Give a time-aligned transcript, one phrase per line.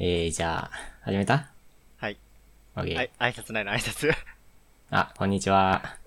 [0.00, 0.70] えー、じゃあ、
[1.02, 1.50] 始めた？
[1.96, 2.16] はい。
[2.76, 2.94] ?OK。
[2.94, 4.12] はい、挨拶ないの挨拶。
[4.92, 5.82] あ、こんにちは。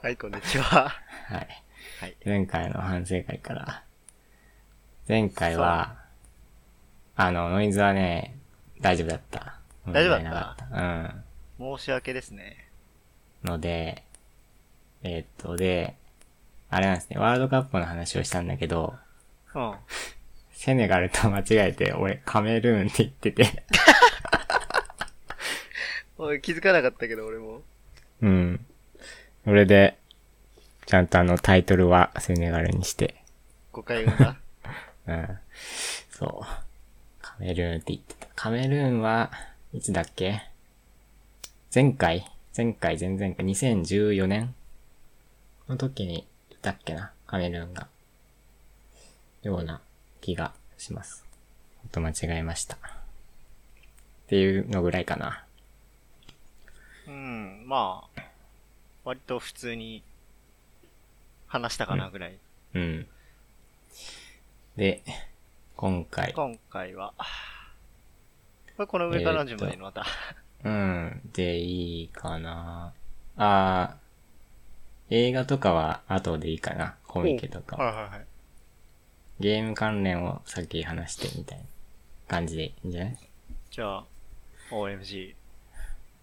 [0.00, 0.90] はい、こんにちは。
[0.90, 1.48] はい。
[2.00, 2.16] はい。
[2.24, 3.82] 前回の反省会から。
[5.08, 5.96] 前回は、
[7.16, 8.38] あの、ノイズはね、
[8.80, 9.58] 大丈夫だった。
[9.88, 11.24] 大丈夫だった。
[11.58, 11.78] うん。
[11.78, 12.68] 申し訳ですね。
[13.42, 14.04] ので、
[15.02, 15.96] えーっと、で、
[16.70, 18.94] あれなんですね、ワールドカップの話をしたんだけど、
[19.52, 19.74] うん。
[20.64, 23.64] セネガルと間違えて、俺、カメルーンって言ってて、
[26.16, 27.62] おい、気づかなかったけど、俺も。
[28.20, 28.64] うん。
[29.44, 29.98] それで、
[30.86, 33.24] ちゃんとあの、タイトルはセネガルにして、
[33.72, 34.40] 誤解がな。
[35.08, 35.38] うん。
[36.12, 36.46] そう。
[37.20, 38.28] カメルーンって言ってた。
[38.36, 39.32] カメルーンは、
[39.72, 40.42] いつだっけ？
[41.74, 42.24] 前回？
[42.56, 44.54] 前回、前々回、2014年？
[45.68, 47.10] の時にいたっけな？
[47.26, 47.88] カメルーンが。
[49.42, 49.82] ような
[50.22, 51.26] 気がします。
[51.82, 52.76] ほんと間違えました。
[52.76, 52.78] っ
[54.28, 55.44] ていうのぐらいかな。
[57.06, 58.22] うん、まあ、
[59.04, 60.02] 割と普通に
[61.48, 62.38] 話したかなぐらい。
[62.74, 63.06] うん。
[64.76, 65.02] で、
[65.76, 66.32] 今回。
[66.32, 67.12] 今回は、
[68.76, 70.06] これこの上から順番でいいのまた。
[70.64, 71.20] うん。
[71.34, 72.94] で、いいかな。
[73.36, 76.94] あー、映画とかは後でいいかな。
[77.06, 77.76] コミケとか。
[77.76, 78.31] はいはいはい。
[79.42, 81.64] ゲーム関連を先話してみたいな
[82.28, 83.16] 感じでいいんじゃない？
[83.70, 84.04] じゃあ、
[84.70, 85.34] OMG。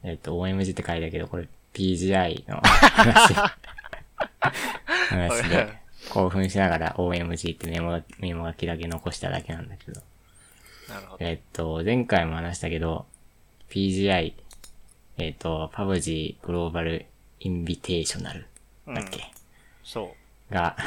[0.03, 3.34] えっ、と、OMG って書いたけど、これ PGI の話。
[5.09, 5.73] 話で、
[6.12, 10.02] 興奮しながら OMG ってメモ、メモ書きだけ残しただけなんだけど。
[10.88, 11.25] なるほど。
[11.25, 13.06] えっと、前回も話したけど、
[13.70, 14.34] PGI、
[15.17, 17.06] えっと、パブ G グローバル
[17.42, 18.47] インビテーショナル
[18.88, 19.30] だっけ、
[19.84, 20.16] そ
[20.50, 20.53] う。
[20.53, 20.78] が、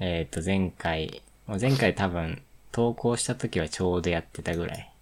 [0.00, 4.92] えっと、前回、もう前回多分、投稿した時はちょうどやってたぐらい。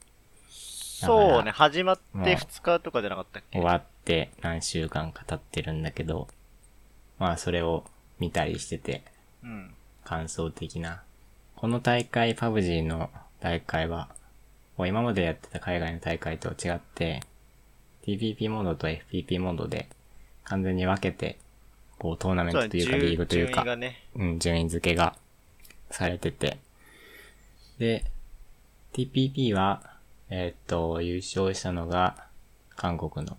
[0.48, 3.58] そうね、始まって2日とかじゃなかったっけ？
[3.58, 6.28] 終わって何週間か経ってるんだけど、
[7.18, 7.84] まあそれを
[8.20, 9.02] 見たりしてて、
[9.42, 9.74] うん。
[10.04, 11.02] 感想的な。
[11.56, 13.10] この大会、パブ G の
[13.40, 14.08] 大会は、
[14.76, 17.22] こう今までやってた海外の大会と違って、
[18.06, 19.88] TPP モードと FPP モードで
[20.44, 21.38] 完全に分けて、
[21.98, 24.02] こうトーナメントというかリーグというか順位、がね。
[24.14, 25.16] うん、順位付けが
[25.90, 26.58] されてて。
[27.78, 28.04] で、
[28.92, 29.82] TPP は、
[30.30, 32.26] えーっと、優勝したのが、
[32.76, 33.36] 韓国の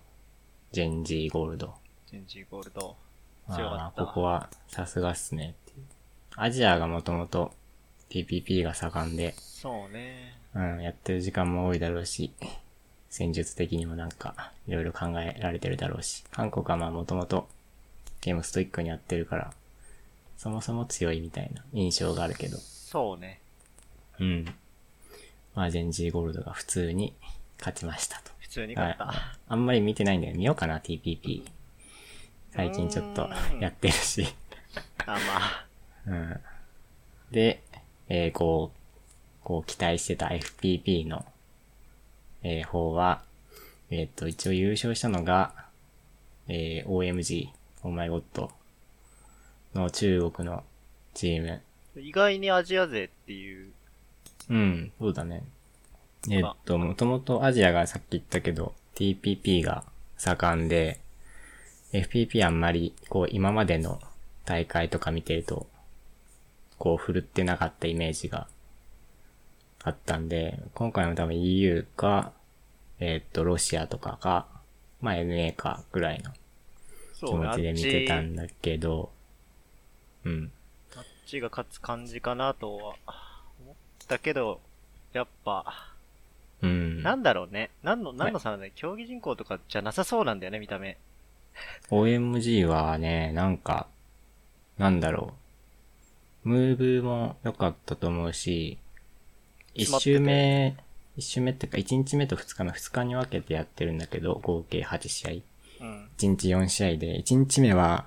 [0.72, 1.76] Gen.G Gold。
[2.08, 2.96] Gen.G Gold。
[3.48, 3.86] ま強かった。
[4.04, 5.86] あ、ここはさすがっすねっていう。
[6.36, 7.54] アジアがもともと
[8.10, 10.38] TPP が盛んで、そうね。
[10.56, 12.32] うん、やってる時間も多いだろうし、
[13.10, 17.48] 戦術的にもなんか、いろいろ考えられてるだろうし、韓国はまあもともと
[18.22, 19.54] ゲームストイックにやってるから、
[20.38, 23.42] そもそも強いみたいな印象があるけど、そうね。
[24.20, 24.46] うん。
[25.56, 27.14] まあ、ジェンジーゴールドが普通に
[27.60, 28.32] 勝ちましたと。
[28.40, 29.38] 普通にはい勝った。。
[29.48, 30.36] あんまり見てないんだよ。
[30.36, 31.44] 見ようかな、TPP。
[32.52, 34.28] 最近ちょっとうんやってるし。
[35.06, 35.68] あ、まあ。
[36.06, 36.40] うん。
[37.32, 37.64] で、
[38.08, 41.26] えー、こう、こう期待してた FPP の、
[42.44, 43.24] えー、方は、
[43.90, 45.66] えっ、と、一応優勝したのが、
[46.48, 47.50] えー、OMG、
[47.84, 48.52] オーマイゴッド
[49.74, 50.64] の中国の
[51.14, 51.62] チーム。
[51.96, 53.72] 意外にアジア勢っていう。
[54.50, 55.44] うん、そうだね。
[56.30, 59.84] えっ、と、もともとアジアがさっき言ったけど、TPP が
[60.18, 61.00] 盛んで、
[61.94, 64.02] FPP あんまり、こう、今までの
[64.46, 65.68] 大会とか見てると、
[66.78, 68.48] こう、振るってなかったイメージが
[69.84, 72.32] あったんで、今回も多分 EU か、
[73.00, 74.48] えっ、と、ロシアとかか、
[75.02, 76.32] まあ NA かぐらいの
[77.14, 77.34] 気。
[77.34, 79.12] 持ちで見てたんだけど、
[80.28, 80.52] うん。
[80.92, 82.96] ちあっちが勝つ感じかなとは
[83.64, 83.76] 思っ
[84.08, 84.60] たけど、
[85.14, 85.94] やっぱ、
[86.62, 87.04] うん。
[87.04, 87.70] なんだろうね。
[87.84, 88.72] なんの、なんの差なんだよ。
[88.76, 90.98] 競技人口とかじゃなさそうなんだよね、見た目。
[91.90, 93.88] OMG はね、なんか、
[94.78, 95.34] なんだろ
[96.46, 96.50] う。
[96.50, 98.78] ムーブも良かったと思うし、
[99.74, 100.78] 一周目、
[101.16, 105.44] 一周目ってか一日目と二日目、二日に分けてやってるんだけど、合計8試
[105.80, 105.86] 合。
[105.86, 106.10] うん。
[106.18, 108.06] 一日4試合で、一日目は、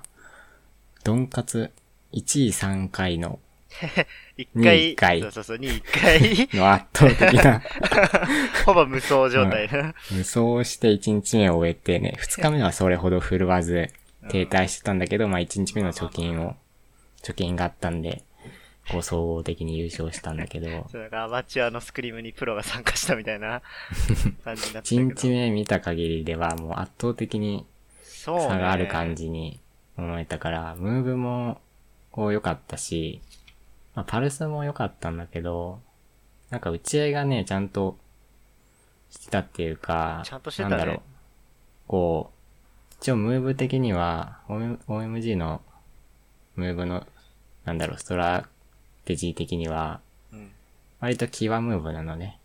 [1.03, 1.71] ドンカツ
[2.13, 3.39] 1位3回の、
[4.37, 5.21] 一に回、一回。
[5.21, 7.61] そうそうそう、に一回、 の圧倒的な、
[8.65, 9.67] ほぼ無双状態。
[9.71, 9.93] な。
[10.11, 13.89] 無双して一日目を終えてね、二日目はそれほど振るわず、
[14.29, 16.55] 停滞してたんだけど、まあ一日目の貯金を、
[17.23, 18.23] 貯金があったんで、
[18.89, 23.61] こう総合的に優勝したんだけど、そう、なんかアマチュアのスクリームにプロが参加したみたいな
[24.43, 25.21] 感じになって一たけど。
[25.21, 27.65] 日目見た限りではもう圧倒的に。
[28.25, 29.59] 差がある感じに
[29.97, 31.59] 思えたから、ムーブも
[32.11, 33.21] こう良かったし、
[33.95, 35.79] まあ、パルスも良かったんだけど、
[36.49, 37.97] なんか打ち合いがね、ちゃんと
[39.09, 41.01] してたっていうか、ちゃんとしてたねなんだろう。
[41.87, 45.61] こう、一応ムーブ的には、OM OMG の
[46.55, 47.05] ムーブの、
[47.65, 48.47] なんだろう、ストラ
[49.05, 50.51] テジー的には、うん。
[50.99, 52.39] 割とキワムーブなのね。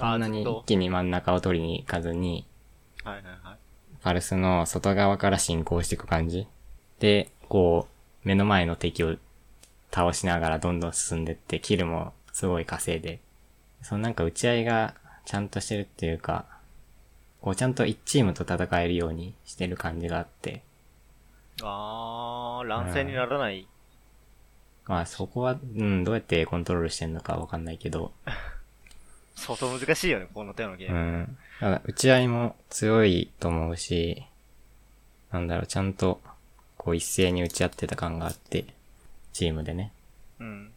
[0.00, 2.46] あそんなに一気に真ん中を取りに行かずに、
[3.04, 3.56] はいはいはい。
[4.02, 6.46] パルスの外側から進行していく感じ。
[6.98, 7.95] で、こう、
[8.26, 9.16] 目の前の敵を
[9.92, 13.20] 倒しながらどんどん進んでって、キルもすごい稼いで、
[13.82, 14.94] そのなんか打ち合いが
[15.24, 16.44] ちゃんとしてるっていうか、
[17.40, 20.64] こうちゃんと1チームと戦えるようにしてる感じがあって、
[21.62, 23.68] あー、乱戦にならない。
[24.86, 28.10] まあそこは、うん、どうやってコントロールしてんのかわかんないけど、
[29.36, 31.00] 相当難しいよね、この手のゲーうム。
[31.00, 31.38] ん。
[31.60, 34.24] ただ打ち合いも強いと思うし、
[35.30, 36.20] なんだろう、ちゃんと、
[36.86, 38.64] こう一斉に打ち合ってた感があって、
[39.32, 39.90] チームでね。
[40.38, 40.70] うん。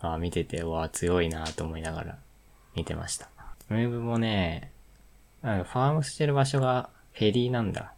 [0.00, 2.18] ああ、見てて、うわあ、強いなと思いながら
[2.74, 3.28] 見てました。
[3.68, 4.72] ムーブもね、
[5.42, 7.92] なんかファームしてる場所がフェリーなんだ。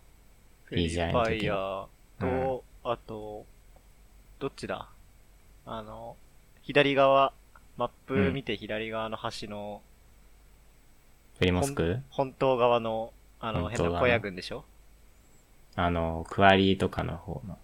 [0.65, 1.87] フェリーファイヤー
[2.19, 3.47] と、うんあと、
[4.41, 4.89] どっちだ？
[5.67, 6.17] あの、
[6.63, 7.33] 左側、
[7.77, 9.81] マップ見て左側の端の、
[11.39, 12.01] プリモスク？
[12.11, 14.65] 本当側の、あの変な小屋軍でしょ？
[15.77, 17.59] あの、クワリーとかの方の。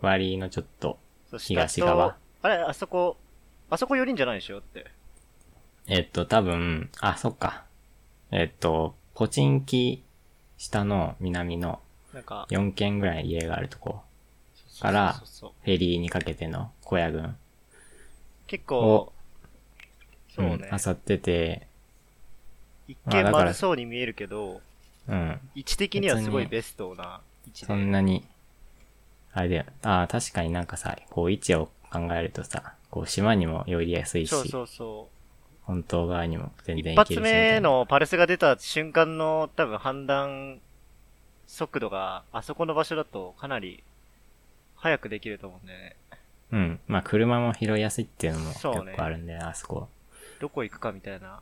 [0.00, 0.98] クワリーのちょっと、
[1.38, 3.16] 東側あれ、あそこ、
[3.70, 4.58] あそこ寄りんじゃないでしょ？
[4.58, 4.86] って。
[5.86, 7.64] えっと、多分、あ、そっか。
[8.30, 10.04] えっと、ポチンキ
[10.56, 11.80] 下の南の
[12.12, 14.02] なんか、4軒ぐらい家があるとこ。
[14.80, 17.36] からフェリーにかけての小屋軍
[18.46, 19.12] 結を構、、
[20.36, 20.60] そうねん、。
[20.60, 21.66] 漁ってて、
[22.86, 24.60] 一見まあだからまずそうに見えるけど、
[25.08, 25.40] うん。
[25.54, 27.66] 位置的にはすごいベストな位置で。
[27.66, 28.24] そんなに、
[29.32, 29.64] あれだよ。
[29.82, 35.08] ああ、確かになんかさ、こう位置を考えるとさ、こう島にも寄りやすいし、そうそうそ
[35.62, 36.82] 本当側にも全う。
[36.82, 37.54] 然一発行けるしみたいな。
[37.54, 40.60] 目のパルスが出た瞬間の多分判断
[41.46, 43.82] 速度があそこの場所だとかなり
[44.76, 45.96] 早くできると思うんだよね。
[46.52, 46.80] うん。
[46.88, 49.86] まあ車も拾いやすいっていうのも結構あるんで、あそこは。
[50.40, 51.40] どこ行くかみたいな。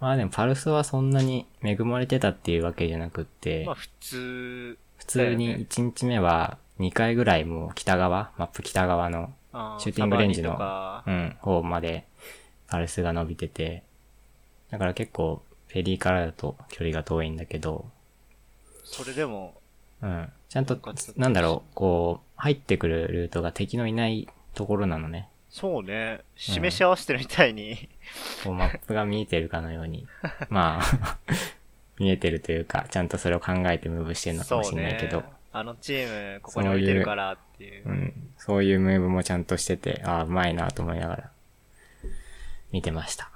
[0.00, 10.52] まあでもパルスはそんなに恵まれてたっていうわけじゃなくって、まあ普通、普通に1日目は2回ぐらいもう北側、マップ北側の、あシューティングレンジの
[11.06, 12.06] うん、方まで
[12.68, 13.82] パルスが伸びてて、
[14.70, 17.86] だから結構フェリーからだと距離が遠いんだけど、
[18.84, 19.60] それでも、
[20.02, 20.32] うん。
[20.48, 20.78] ちゃんと
[21.16, 25.28] なんだろう、こう、入ってくるルートが敵のいないところなのね。
[25.50, 27.88] そうね、示し合わせてるみたいに、
[28.44, 30.06] こう、マップが見えてるかのように。
[30.50, 31.18] まあ、
[31.98, 37.88] 見えてるというか、ちゃんとそれを考えてムーブしてるのかもしれないけど、あのチーム、ここに置いてるからっていう。
[37.88, 38.30] うん。
[38.36, 41.30] そういうムーブもちゃんとしてて、ああ、うまいなと思いながら、
[42.70, 43.24] 見てました。
[43.24, 43.28] っ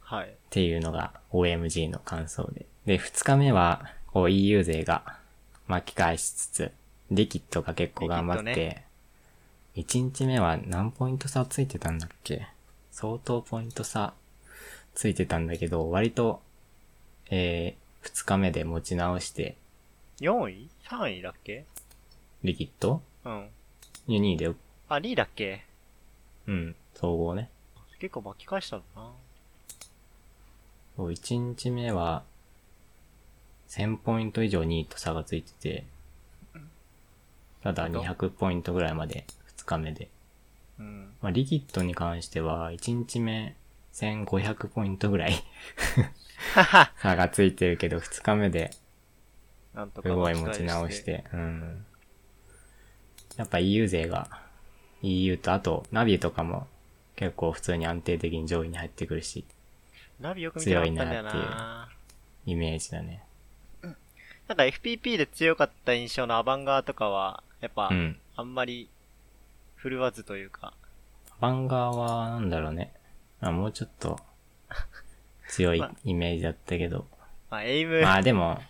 [0.00, 0.34] はい。
[0.50, 2.66] ていうのが OMG の感想で。
[2.84, 5.18] で、二日目は、こう EU 勢が
[5.66, 6.72] 巻き返しつつ、
[7.10, 8.82] リキッドが結構頑張って、
[9.74, 12.46] 一日目は何ポイント差ついてたんだっけ？
[12.92, 14.14] 相当ポイント差
[14.94, 16.40] ついてたんだけど、割と、
[17.30, 19.56] えー、二日目で持ち直して、
[20.20, 21.64] 4位 ?3 位だっけ？
[22.44, 23.02] リキッド？
[23.24, 23.48] うん。
[24.06, 24.52] ?2 位で、
[24.88, 25.64] あ、2位だっけ？
[26.46, 27.50] うん、総合ね。
[27.98, 29.10] 結構巻き返したのかな。
[30.96, 32.22] そう、1日目は、
[33.70, 35.84] 1000ポイント以上2位と差がついてて、
[37.62, 39.24] ただ200ポイントぐらいまで
[39.64, 40.08] 2日目で。
[40.78, 41.14] うん。
[41.20, 43.56] まあ、リキッドに関しては、1日目
[43.92, 45.34] 1500ポイントぐらい
[47.00, 48.82] 差がついてるけど、2日目です
[49.74, 51.04] なんとかごい持ち直し。
[51.04, 51.84] て、うん。
[53.36, 54.28] やっぱ EU 勢が、
[55.02, 56.68] EU とあと、ナビとかも
[57.16, 59.44] 結構普通に安定的に上位に入ってくるし、
[60.20, 61.88] ナビよく見て強いなってな。
[62.46, 63.24] イメージだね。
[64.46, 68.18] なんか FPP で強かった印象のアバンガーとかは、やっぱう、ん。
[68.36, 68.88] あんまり、
[69.84, 70.72] 振るわずというか、
[71.42, 72.90] バンガーは、なんだろうね。
[73.42, 74.18] あ、もうちょっと、
[75.48, 77.06] 強いまあイメージだったけど。
[77.50, 78.62] まあ、エイム、まあでも、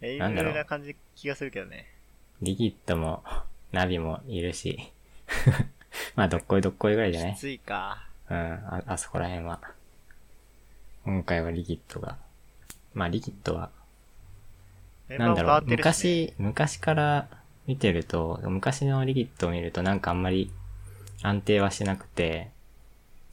[0.00, 1.86] エイムなんだろうな感じ、気がするけどね。
[2.42, 3.24] Liquid も、
[3.72, 4.92] Na'Vi もいるし。
[6.14, 7.34] まあ、どっこいどっこいぐらいじゃない？
[7.34, 8.06] きついか。
[8.30, 9.60] うん、あ、あそこら辺は。
[11.04, 12.18] 今回は Liquid が。
[12.94, 13.70] まあ、 Liquid は、
[15.08, 15.64] なんだろう。
[15.66, 17.28] 昔、昔から
[17.66, 20.50] 見てると、昔の Liquid を見るとなんかあんまり
[21.22, 22.50] 安定はしなくて、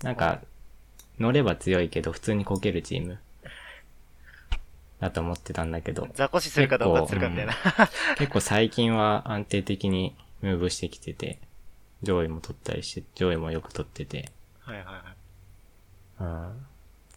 [0.01, 0.41] なんか、
[1.19, 3.19] 乗れば強いけど普通にこけるチーム
[4.99, 7.53] だと思ってたんだけど、ザコシするかどうかするかみたいな。
[8.17, 11.39] 結構最近は安定的にムーブしてきてて、
[12.01, 15.03] 上位も取ったりして、上位もよく取ってて、はいはいはい。
[16.19, 16.65] うん。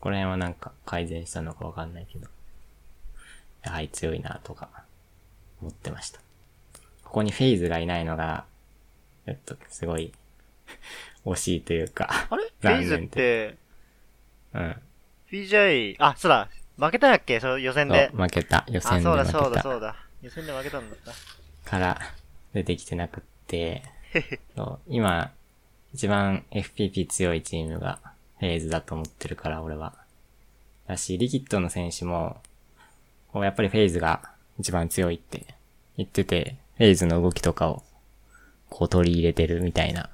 [0.00, 2.28] この辺はなんか改善したのかわかんないけど。
[3.62, 4.68] やはり強いなとか、
[5.60, 6.20] 思ってました。
[7.06, 8.44] ここにフェイズがいないのが、
[9.24, 10.12] ちょっとすごい、
[11.24, 12.44] 惜しいというか、あれ？
[12.60, 13.56] フェイズって、
[14.52, 14.76] うん。
[15.30, 17.40] PJ、あ、そうだ、負けたんやっけ？
[17.40, 18.10] その予選で。
[18.12, 18.66] 負けた。
[18.68, 19.96] 予あ、選で負けそうだそうだたそうだ。
[20.20, 20.98] 予選で負けたんだっ
[21.64, 21.70] た。
[21.70, 22.00] から
[22.52, 23.82] 出てきてなくって、
[24.54, 25.30] そう今、
[25.94, 28.00] 一番 FPP 強いチームが
[28.38, 29.94] フェイズだと思ってるから、俺は。
[30.86, 32.40] だし、リキッドの選手も、
[33.32, 35.46] こうやっぱりフェイズが一番強いって
[35.96, 37.82] 言ってて、フェイズの動きとかを、
[38.68, 40.10] こう取り入れてるみたいな、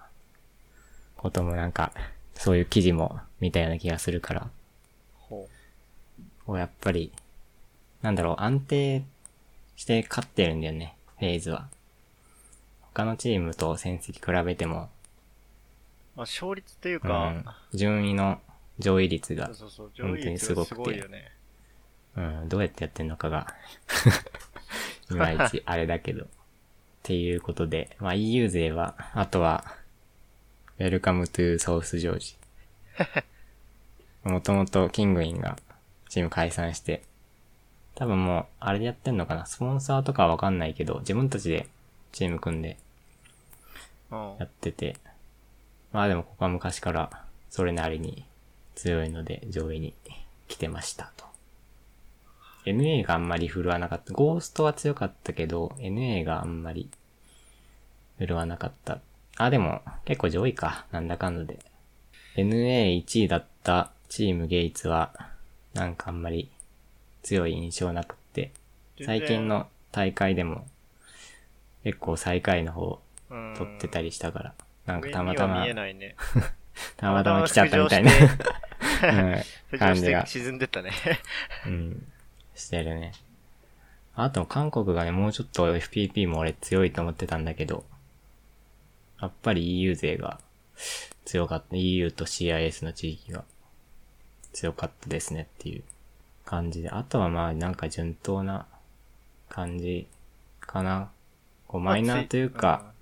[1.17, 1.93] こともなんか、
[2.35, 4.51] そういう記事も見たような気がするから、
[5.15, 5.49] ほ
[6.47, 7.13] こうやっぱり、
[8.03, 9.03] なんだろう、安定
[9.77, 11.69] して勝ってるんだよね、フェイズは。
[12.81, 14.79] 他のチームと戦績比べても、う。
[14.79, 14.89] まあ、
[16.21, 18.41] 勝率といううか、ん、順位の
[18.79, 19.51] 上位率が
[20.01, 21.33] 本当にすごくてがすごいよね。
[22.17, 23.47] うん、どうやってやってんのかが、
[25.11, 26.27] いまいちあれだけど。
[27.03, 29.65] っていうことで、まあ EU 勢は、あとは、
[30.79, 32.37] Welcome to South George。
[34.23, 35.59] もともとキングインが
[36.09, 37.03] チーム解散して、
[37.97, 39.47] 多分もう、あれでやってんのかな？
[39.47, 41.67] スポンサーとかはわかんないけど、自分たちで
[42.13, 42.79] チーム組んで
[44.13, 44.45] うんや。
[44.45, 44.97] ってて、
[45.91, 48.25] まあでもここは昔からそれなりに
[48.77, 49.93] 強いので上位に
[50.47, 51.32] 来てましたと。
[52.65, 54.13] NA があんまり振るわなかった。
[54.13, 56.91] ゴーストは強かったけど、NA があんまり
[58.19, 59.01] 振るわなかった。
[59.37, 60.87] あ、でも結構上位か。
[60.93, 61.59] なんだかんだで。
[62.37, 65.13] NA1 位だったチームゲイツは、
[65.75, 66.51] なんかあんまり
[67.23, 68.53] 強い印象なくって、
[69.05, 70.67] 最近の大会でも
[71.85, 73.01] 結構最下位の方
[73.31, 74.55] うん撮ってたりしたから、
[74.87, 76.17] なんか上たまたまね。
[76.97, 79.43] たまたま来ちゃったみたいな、浮
[79.73, 80.91] うん、感じが、沈んでったね。
[81.67, 82.12] うん、
[82.63, 83.13] してるね。
[84.15, 87.85] あと韓国がね、もうちょっと FPP も俺強いと思ってたんだけど、
[89.21, 90.41] やっぱり EU 勢が
[91.25, 91.77] 強かった。
[91.77, 93.45] EU と CIS の地域が
[94.53, 95.83] 強かったですねっていう
[96.45, 96.91] 感じで。
[96.91, 98.67] あとはまあなんか順当な
[99.49, 100.07] 感じ
[100.61, 101.11] かな。
[101.67, 102.93] こうマイナーというか、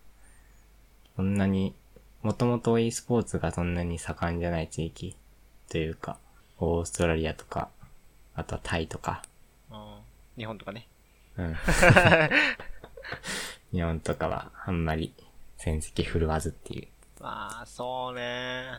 [1.17, 1.75] そんなに、
[2.23, 5.17] もともと e スポーツがそんなに盛んじゃない地域
[5.69, 6.19] というか、
[6.59, 7.69] オーストラリアとか、
[8.35, 9.23] あとはタイとか、
[10.41, 10.89] 日本とかね。
[11.37, 11.55] うん。
[13.73, 15.13] 日本とかはあんまり
[15.59, 16.89] 戦績振るわずっていう。
[17.21, 18.79] まあ、そうね。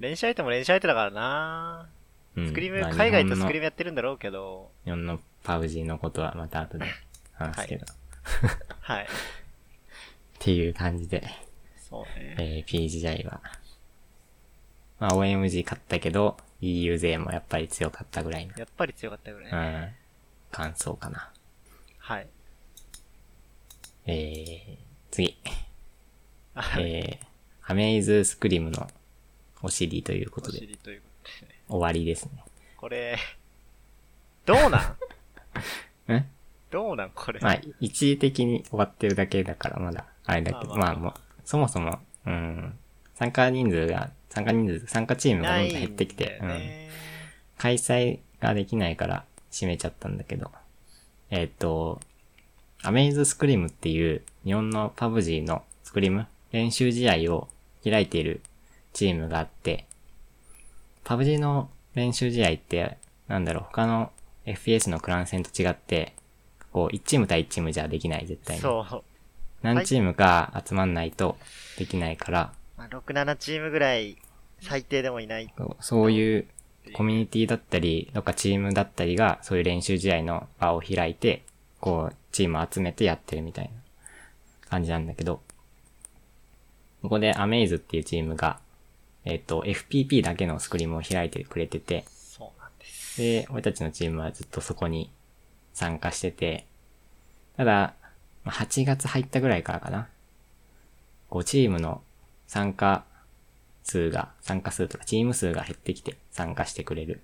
[0.00, 1.88] 練習相手も練習相手だからな。
[2.34, 2.48] うん。
[2.48, 6.86] スクリーム、まあ海外とスクリームやってるんだろうけど、日本のパウジーのことはまた後で
[7.34, 7.86] 話すけど。
[8.80, 9.04] はい。
[9.04, 9.06] っ
[10.40, 11.22] ていう感じで、
[11.76, 12.34] そうね。
[12.40, 13.40] えー、P 時代は。
[14.98, 19.52] まあ OMG 勝ったけど、EU 勢もやっぱり強かったぐらいの、やっぱり強かったぐらい。
[19.52, 19.94] うん、
[20.50, 21.30] 感想かな。
[21.98, 22.28] はい。
[24.06, 24.76] えー、
[25.10, 25.36] 次。
[26.54, 28.86] あえー、アメイズスクリムの
[29.62, 31.60] お尻ということおで、尻ということでね。
[31.68, 32.44] 終わりですね。
[32.76, 33.18] これ、
[34.46, 34.96] どうなん？
[36.12, 36.24] え？
[36.70, 37.10] どうなん？
[37.14, 37.40] これ。
[37.40, 42.78] まあ、一時的に終わってるだけだからまだ、あれだけど、まあまあまあもう、そもそも、うん、
[43.14, 46.60] 参加人数が、参加人数、参加チームがどんどん減ってきて、うん、
[47.58, 49.24] 開催ができないから
[49.56, 50.50] 閉めちゃったんだけど、
[51.30, 51.98] えっ、と、
[52.82, 57.48] アメイズスクリムっていう日本のパブ G のスクリム練習試合を
[57.82, 58.42] 開いている
[58.92, 59.86] チームがあって、
[61.04, 62.98] パブ G の練習試合って、
[63.28, 64.12] なんだろう、他の
[64.44, 66.14] FPS のクラン戦と違って、
[66.72, 68.62] こう、1チーム対1チームじゃできない、絶対に。
[68.62, 69.02] そう。
[69.62, 71.38] 何チームか集まんないと
[71.78, 74.18] できないから、まあ、6、7チームぐらい、
[74.60, 75.52] 最低でもいない。
[75.80, 76.46] そういう
[76.94, 81.44] コミュニティだったり、どっかチームだったりが、そういう練習試合の場を開いて、
[81.80, 83.70] こう、チームを集めてやってるみたいな
[84.68, 85.40] 感じなんだけど、
[87.02, 88.58] ここでアメイズっていうチームが、
[89.24, 93.20] えっ、と、FPP だけのスクリームを開いてくれてて、そうなんです。
[93.20, 95.10] で、俺たちのチームはずっとそこに
[95.72, 96.66] 参加してて、
[97.56, 97.94] ただ、
[98.44, 100.08] まあ8月入ったぐらいからかな。
[101.28, 102.02] こう、チームの
[102.46, 103.04] 参加
[103.86, 107.20] 数が、参加数とかチーム数が減ってきて参加してくれる。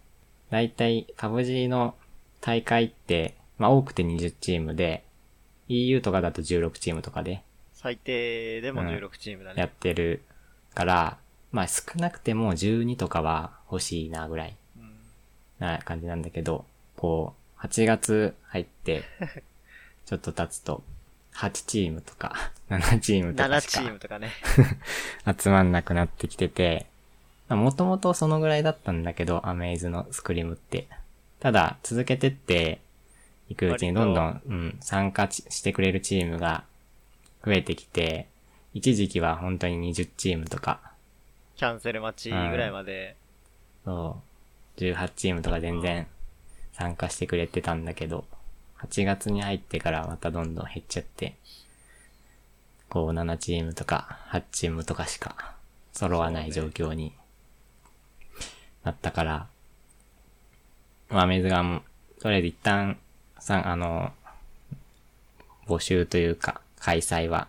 [0.51, 1.95] だいたい、パブ G の
[2.41, 5.05] 大会って、まあ多くて20チームで、
[5.69, 7.43] EU とかだと16チームとかで
[7.73, 9.73] 最低でもうん16チームだやっね。
[9.81, 10.23] てる
[10.75, 11.19] から、
[11.51, 14.93] まあ少なくても12とかは欲しいなぐらいうん
[15.59, 16.65] な感じなんだけど、
[16.97, 19.03] こう、8月入って、
[20.07, 20.83] ちょっと経つと、
[21.35, 24.33] 8チームとか、 7チームとか7しかチームとかね。
[25.39, 26.87] 集まんなくなってきてて、
[27.49, 30.89] もともとそのぐらいだったんだけど、アメイズのスクリームって。
[31.41, 32.81] ただ、続けてって、
[33.49, 36.65] いくうちにどんどん、うん、参加ちしてくれるチームが
[37.45, 38.29] 増えてきて、
[38.73, 40.81] 一時期は本当に20チームとか、
[41.57, 43.17] キャンセル待ちぐらいまで。
[43.85, 44.23] そ
[44.77, 46.07] う、18チームとか全然
[46.73, 48.25] 参加してくれてたんだけど、
[48.89, 51.37] 8月に入ってからまたどんどん減っちゃって、
[52.89, 55.55] こう7チームとか8チームとかしか
[55.93, 57.13] 揃わない状況に
[58.85, 59.47] なったから、
[61.13, 61.83] まあ、メズがもう、
[62.21, 62.99] とりあえず一旦、
[63.39, 64.13] さ、あの、
[65.67, 67.49] 募集というか、開催は、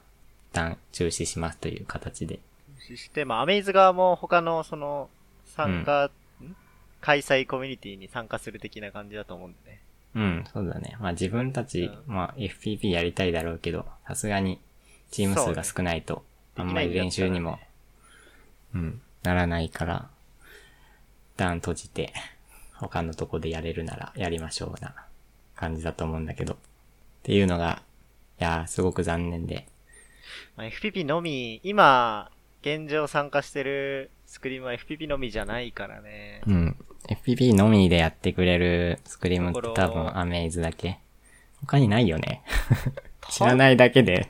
[0.51, 2.39] 一旦中止しますという形で。
[2.87, 5.09] そして、まあ、アメイズ側も他の、その、
[5.45, 6.11] 参加、
[6.41, 6.55] ん？
[6.99, 9.79] 開催コミュニティに参加する的な感じだと思うんでね。
[10.15, 10.95] うん、そうだね。
[10.99, 14.59] まあ自分たち、うまあ FPP やりたいだろうけど、さすがに
[15.11, 16.23] チーム数が少ないと、
[16.55, 17.59] あんまり練習にも、
[18.75, 20.09] うん、ならないから、
[21.35, 22.13] 一旦閉じて、
[22.73, 24.93] 他のとこでやれるならやりましょうな
[25.55, 26.53] 感じだと思うんだけど。
[26.53, 26.57] っ
[27.23, 27.81] ていうのが、
[28.39, 29.65] いやー、すごく残念で。
[30.57, 32.29] まあ、FPP のみ、今、
[32.61, 36.41] 現状参加してるスクリームは FPP のみじゃないからね。
[36.45, 36.77] うん。
[37.09, 40.99] FPP のみでやってくれるスクリームって多分アメイズだけ。
[41.61, 42.43] 他にないよね。
[43.29, 44.29] 知らないだけで。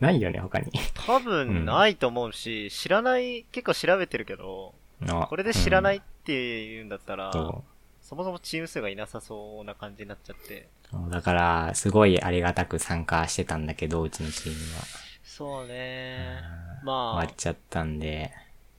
[0.00, 0.70] ないよね、他に。
[1.06, 7.64] 多分ないと思うし、知らない、結構調べてるけど、のこれで知らないっていうんだったら、と
[8.02, 10.68] そもそもチーム数がいなさそうな感じになっちゃって。
[11.10, 14.82] だから、すごいありがたく参加してたんだけど、うちのチームは。
[15.24, 16.40] そうね。
[16.80, 18.30] 終まあわっ、ちゃったんで、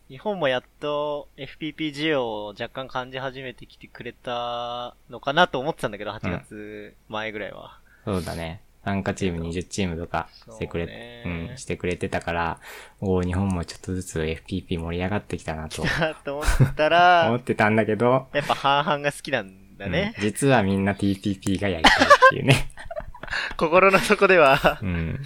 [0.08, 7.80] 日本もやっと FPP 需要を若干感じ始めてきてくれたのかなと思ってたんだけど、8月前ぐらいは。
[8.06, 8.62] そうだね。
[8.84, 10.94] 参加チーム20チームとかしてくれ、そう
[11.34, 12.60] ねうん、してくれてたから、
[13.02, 15.84] おー日本もちょっとずつ FPP 盛り上がってきたなと
[16.24, 16.46] と思っ
[16.76, 20.24] た 思らっ、てたんだけど、やっぱ半々が好きなんだねうん。
[20.24, 22.70] 実はみんな TPP がやりたいっていうね。
[23.58, 25.20] 心の底ではう、ん。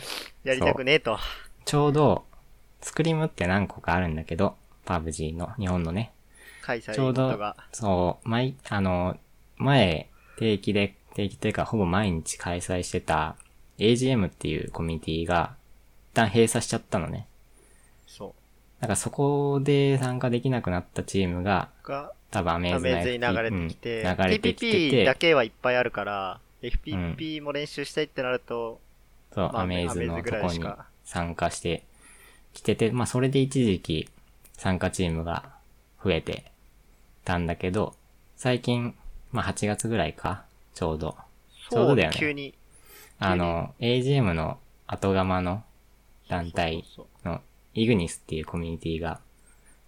[0.45, 1.19] やりたくねえと。
[1.65, 2.23] ちょうど、
[2.79, 4.55] スクリームって何個かあるんだけど、
[4.89, 6.11] パブ G の、日本のね。
[6.63, 7.37] 開催ちょうど。
[7.71, 9.17] そう、毎、あの、
[9.57, 13.35] 前、定期で、定期というか、ほぼ毎日開催してた
[13.77, 15.55] AGM っていうコミュニティが、
[16.11, 17.27] 一旦閉鎖しちゃったのね。
[18.07, 18.33] そ
[18.79, 21.69] だからそこで参加できなくなったチームが、
[22.31, 28.79] 多分アメーアズに流れてきて、うん流れてきて TPP だて、けはいっぱいあるから、FPP も練習したいってなると、
[29.35, 30.65] そう、まあアメーズのとこに
[31.05, 31.83] 参加して
[32.55, 34.09] きてて、まあそれで一時期
[34.59, 35.53] 参加チームが
[36.03, 36.51] 増えて
[37.23, 37.95] たんだけど、
[38.35, 38.93] 最近、
[39.31, 40.43] まあ8月ぐらいか、
[40.73, 41.15] ちょうど。
[41.71, 42.53] ちょうどだよね急に。
[43.19, 45.63] あの、AGM の後釜の
[46.27, 46.83] 団体
[47.23, 47.41] の
[47.73, 49.21] イグニスっていうコミュニティが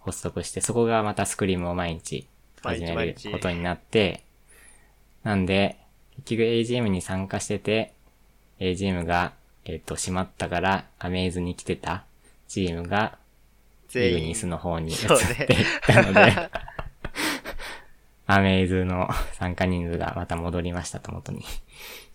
[0.00, 2.26] 発足して、そこがまたスクリームを毎日
[2.62, 4.24] 始めることになって、
[5.22, 5.78] なんで、
[6.24, 7.92] 結局 AGM に参加してて、
[8.58, 12.04] AGM が、えっ、と、閉まったから、アメイズに来てた
[12.48, 13.18] チームが、
[14.00, 14.98] イグ全員ニスの方に移っ
[15.46, 16.32] ていったので、
[18.26, 21.40] アメイズの参加人数がまた戻りましたと、元に。
[21.40, 21.42] っ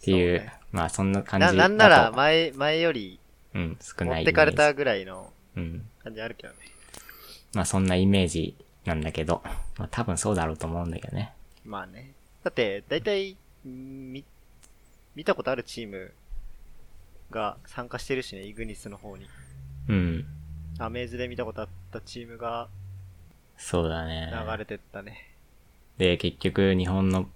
[0.01, 1.57] ていう、そうねまあそんな感じだな、と。
[1.57, 3.19] なんなら前、前より
[3.53, 4.73] うん、少持ないってかれた。
[4.73, 5.89] ぐらいのうん。
[6.03, 6.59] 感じあるけどね。
[7.53, 9.41] まあそんなイメージなんだけど、
[9.77, 11.33] まあ多分そうだろうと思うんだけどね。
[11.65, 12.13] まあね。
[12.43, 13.35] だって、だいたい、
[13.65, 14.23] んみ、
[15.15, 16.13] 見たことあるチーム
[17.31, 19.27] が参加してるしね、イグニスの方に。
[19.89, 20.25] うん。
[20.79, 22.67] アメーズで見たことあったチームが
[23.57, 24.31] そうだね。
[24.31, 25.35] 流れてったね。
[25.97, 27.27] で、結局日本の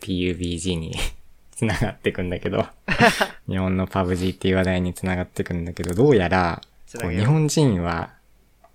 [0.00, 0.94] PUBG に
[1.52, 2.66] 繋がってくんだけど、
[3.48, 8.14] 日本の PUBG っていう話題に繋がってくんだけど、どうやら、日本人は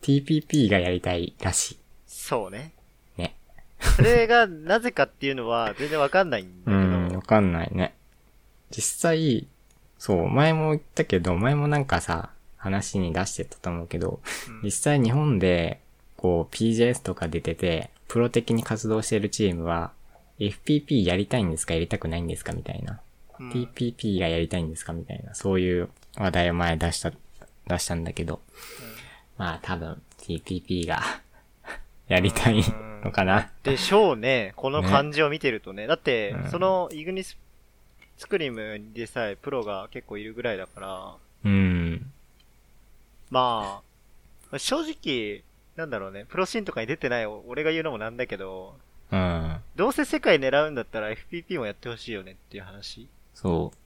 [0.02, 2.74] TPP がやりたいらしそうね。
[3.18, 3.22] い。
[3.22, 3.36] ね。
[3.80, 7.94] それがなぜかっていうのは全然わかんないんだけど、うん、わかんないね。
[8.72, 9.48] 実際、
[9.98, 15.80] そう、前も言ったけど、前もなんかさ、話に出してたと思うけど、うん実際日本で、
[16.18, 19.92] こう、PJS とか出てて、プロ的に活動してるチームは、
[20.40, 23.00] FPP やりたいんですかやりたくないんですかみたいな。
[23.40, 25.34] うん TPP がやりたいんですかみたいな。
[25.34, 27.14] そういう話題を前出した、
[27.68, 28.42] 出したんだけど、
[29.38, 31.02] まあ多分 TPP が
[32.10, 32.62] やりたい
[33.04, 33.50] のかな。
[33.64, 34.52] でしょうね。
[34.58, 35.88] この感じを見てるとね。
[35.88, 37.38] だって、うんそのイグニス
[38.18, 42.12] スクリームでさえプロが結構いるぐらいだから、うん。
[43.30, 43.82] ま
[44.52, 45.44] あ、正直、
[45.76, 48.76] なんだろうね、プロシーンとかに出てない俺が言うのもなんだけど、
[49.12, 49.58] うん。
[49.76, 53.08] どうせ世界狙うんだったら FPP もやってほしいよねっていう話。
[53.34, 53.78] そう。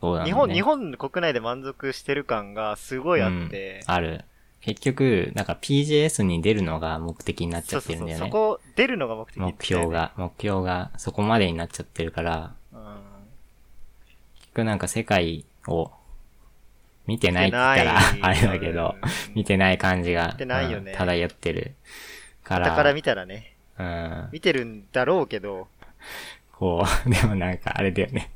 [0.00, 0.30] そうだ、ね。
[0.30, 4.24] 日本、日本国内で満足してる感がすごいあって、ある。
[4.60, 8.26] 結局、なんか PJS に出るのが目的になっちゃっそうそうそう、てるんだよね。
[8.26, 9.86] そこ出るのが目的目標。
[9.88, 12.78] が、目標がそこまでになっちゃってるから、うん。
[14.36, 15.90] 結局なんか世界を
[17.06, 18.96] 見てないって言ったら あれだけど、
[19.34, 20.92] 見てない感じが見てないよね。
[20.92, 21.74] うん漂ってる
[22.44, 25.68] から、だから見たらね、うん、見てるんだろうけど、
[26.52, 28.30] こう、 でもなんかあれだよね。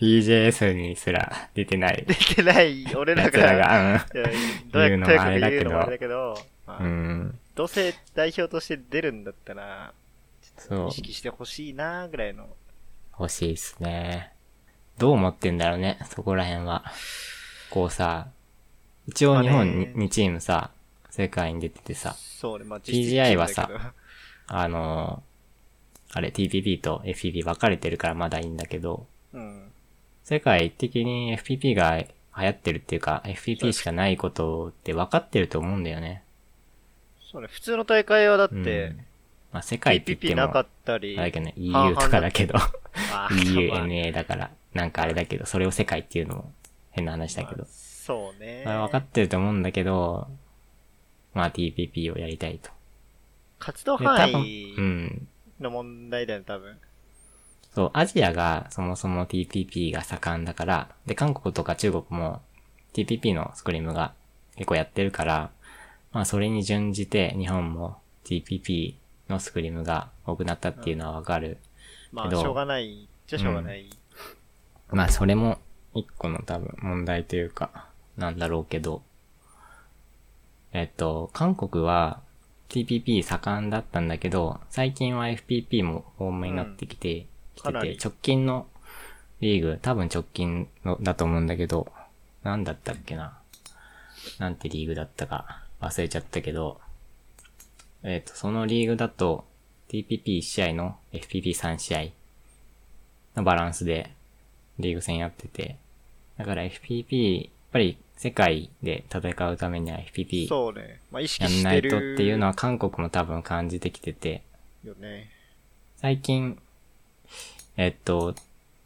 [0.00, 2.04] PJS にすら出てない。
[2.06, 2.84] 出てない。
[2.94, 5.80] 俺ら奴らが、うや言うのもあれだけど。
[5.80, 6.34] あれだけど、
[6.66, 9.94] うん、どうせ代表として出るんだったら、
[10.58, 10.88] そう。
[10.88, 12.48] 意、識してほしいなぐらいの。
[13.18, 14.32] 欲しいっすね。
[14.98, 16.84] どう思ってんだろうね、そこら辺は。
[17.74, 18.28] こうさ、
[19.08, 20.70] 一応日本にまあね 2, チームさ、
[21.10, 23.92] 世界に出ててさ、そうね、まあ TGI はさ
[24.46, 25.34] あのー
[26.16, 29.08] あれ TPP と FPP 分かれてるからまだいいんだけど。
[30.22, 36.22] 世界的に FPP が流行ってるっていうか、FPP しかないことって分かってると思うんだよね。
[37.32, 38.62] そうね、普通の大会はだっうん。
[38.62, 38.94] て、
[39.52, 42.54] まあ世界って言っても、なかったり、あれだけどね、半 EU 々とかだけど、
[43.30, 46.52] EUNA だから、なんかあれだけど、それを世界っていうのも
[46.94, 47.66] 変な話だけど。
[47.68, 48.62] そうね。
[48.64, 50.28] まあ分かってると思うんだけど、
[51.34, 52.70] まあ TPP をやりたいと。
[53.58, 55.28] 活動範囲うん。
[55.60, 56.78] の問題だよね、多分。
[57.74, 62.40] そう、アジアがそもそも TPP が盛んだから、で、韓国とか中国も
[62.92, 64.14] TPP のスクリームが
[64.56, 65.50] 結構やってるから、
[66.12, 68.94] まあそれに準じて日本も TPP
[69.28, 71.58] のスクリームが多くなったっていうのはわかる。
[72.12, 73.08] まあ、けどしょうがない。
[73.26, 73.90] じゃしょうがない。
[74.90, 75.58] まあそれも
[75.94, 79.02] 一個の多分問題というか、なんだろうけど、
[80.72, 82.20] えっと、韓国は
[82.68, 88.66] TPP 盛んだったんだけど、最近は FPP も多めになってきて、きてて直近の
[89.40, 91.92] リーグ、多分直近のだと思うんだけど、
[92.42, 93.38] なんだったっけな。
[94.38, 96.80] なんてリーグだったか忘れちゃったけど、
[98.02, 99.44] えっ、と、そのリーグだと
[99.88, 102.08] TPP1 試合の FPP3 試合
[103.36, 104.10] のバランスで
[104.78, 105.76] リーグ戦やってて、
[106.36, 111.00] だから FPP、やっぱり世界で戦うためには FPP そうね。
[111.10, 111.90] まあ、意識やんしてる。
[111.90, 114.42] ないとっていうのは韓国も多分感じてきてて、
[114.84, 115.30] よね。
[115.96, 116.58] 最近、
[117.76, 118.34] えっと、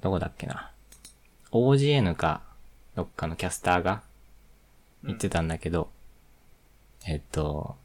[0.00, 0.70] どこだっけな。
[1.50, 2.42] OGN か、
[2.94, 4.02] どっかのキャスターが
[5.04, 5.88] 言ってたんだけど、
[7.06, 7.76] えっと、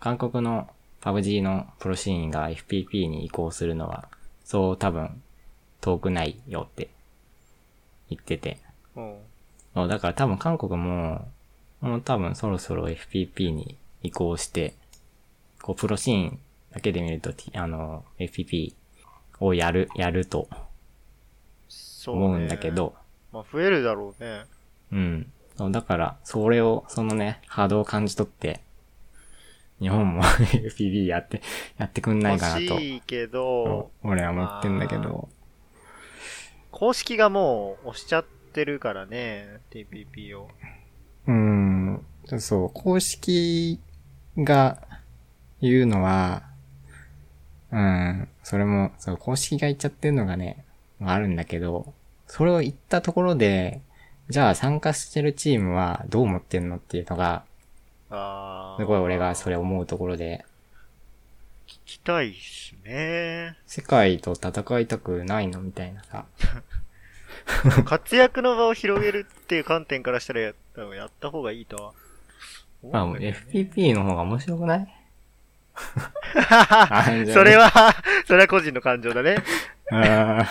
[0.00, 0.68] 韓国の
[1.00, 4.08] PUBG のプロシーンが FPP に移行するのは、
[4.44, 5.22] そう多分
[5.80, 6.88] 遠くないよって
[8.10, 8.58] 言ってて。
[9.74, 9.88] うん。
[9.88, 11.28] だから多分韓国も、
[11.80, 14.74] もう多分そろそろ FPP に移行して、
[15.62, 16.38] こうプロシーン
[16.72, 18.74] だけで見ると、あの、FPP
[19.40, 20.48] をやる、やると
[21.68, 22.24] そう、ね。
[22.24, 22.70] 思うんだけ。
[22.70, 22.94] ど、
[23.32, 24.44] まあ、増えるだろうね。
[24.92, 25.32] うん。
[25.56, 28.60] そうだから、それを、そのね、波動を感じ取って、
[29.80, 31.42] 日本も FPP やって、
[31.76, 35.28] やってくんないかなと、欲しいけど俺は思ってんだけど、
[36.70, 38.24] 公式がもう押しちゃっ
[38.58, 40.48] てるからね、TPP を。
[41.28, 42.04] うーん、
[42.40, 43.78] そう、公式
[44.36, 44.82] が
[45.60, 46.42] 言うのは、
[47.70, 50.64] うん、それも、そう、公式が言っちゃってるのがね、
[51.00, 51.94] あるんだけど、
[52.26, 53.80] それを言ったところで、
[54.28, 57.44] じゃあ参加してるチームはどう思ってんのっていうのが、
[58.78, 60.44] すごい俺がそれ思うところで、
[61.68, 63.56] 聞きたいっすね。
[63.66, 66.26] 世界と戦いたくないのみたいなさ。
[67.84, 71.92] 活躍の場を広げるっていう観点からしたらやったやった方がいいとは
[72.90, 73.16] まあ。
[73.16, 74.88] FPP の方が面白くない？
[77.32, 77.70] それは、
[78.26, 79.36] それは個人の感情だね。
[79.90, 80.46] あ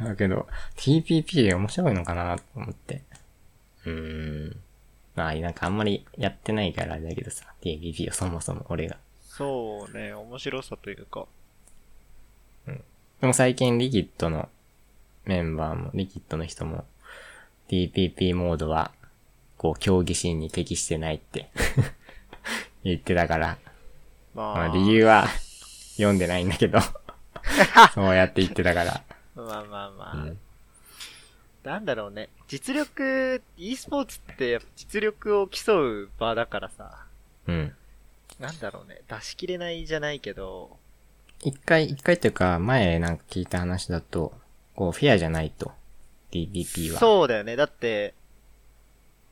[0.00, 0.04] あ。
[0.04, 3.02] だけど、TPP 面白いのかなと思って。
[3.84, 4.56] うーん。
[5.14, 8.98] まあ、なんかあんまりやってないからあれだけどさ、TPP をそもそも俺が。
[9.20, 11.26] そうね、面白さというか。
[13.20, 14.50] でも最近リキッドの
[15.26, 16.86] メンバーも、リキッドの人も、
[17.68, 18.92] TPP モードは、
[19.58, 21.50] こう、競技シーンに適してないって
[22.84, 23.58] 言ってたから、
[24.34, 25.28] まあ、まあ理由は
[25.96, 26.78] 読んでないんだけど、
[27.94, 29.02] そうやって言ってたから。
[29.34, 30.38] まあまあまあ、うん
[31.66, 32.28] なんだろうね。
[32.46, 37.06] 実力、e スポーツって実力を競う場だからさ。
[37.48, 37.74] うん。
[38.38, 39.02] なんだろうね。
[39.08, 40.76] 出し切れないじゃないけど、
[41.42, 44.32] 一回、一回っていうか、前なんか聞いた話だと、
[44.76, 45.72] こう、フェアじゃないと。
[46.30, 47.00] DPP は。
[47.00, 47.56] そうだよね。
[47.56, 48.14] だって、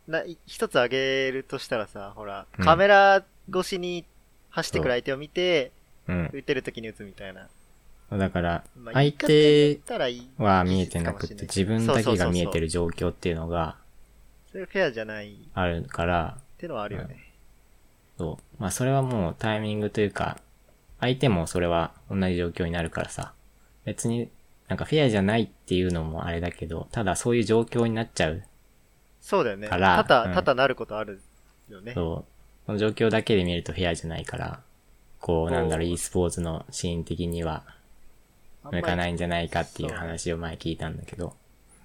[0.09, 4.04] な、い一つ挙げるとしたらさ、ほら、うんカメラ越しに
[4.50, 5.70] 走ってくる相手を見て、
[6.09, 6.12] う。
[6.12, 6.30] うん。
[6.33, 7.48] 打てる時に打つみたいな。
[8.11, 9.80] だからま、あ相手
[10.38, 12.62] は見えてなくて、自分だけが見えてる。
[12.62, 13.76] る状況っていうのが
[14.54, 17.35] それフェアじゃないっあるから、てのはあるよね。
[18.16, 18.62] そう。
[18.62, 20.38] まあそれはもうタイミングというか、
[21.00, 23.33] 相手もそれは同じ状況になるからさ、
[23.85, 24.30] 別に
[24.75, 28.43] なんかフェアじゃないっていうのもあれだけど、ただそういう状況になっちゃう。
[29.21, 29.69] そうだよね。
[29.69, 31.23] から多々、うん多々なることある
[31.69, 31.93] よね。
[31.95, 32.67] そう。
[32.67, 34.61] この状況だけで見るとフェアじゃないから、
[35.21, 37.63] こうなんだろう、e スポーツのシーン的には
[38.65, 41.37] 向かないんじゃないかっていう話を前聞いたんだけど、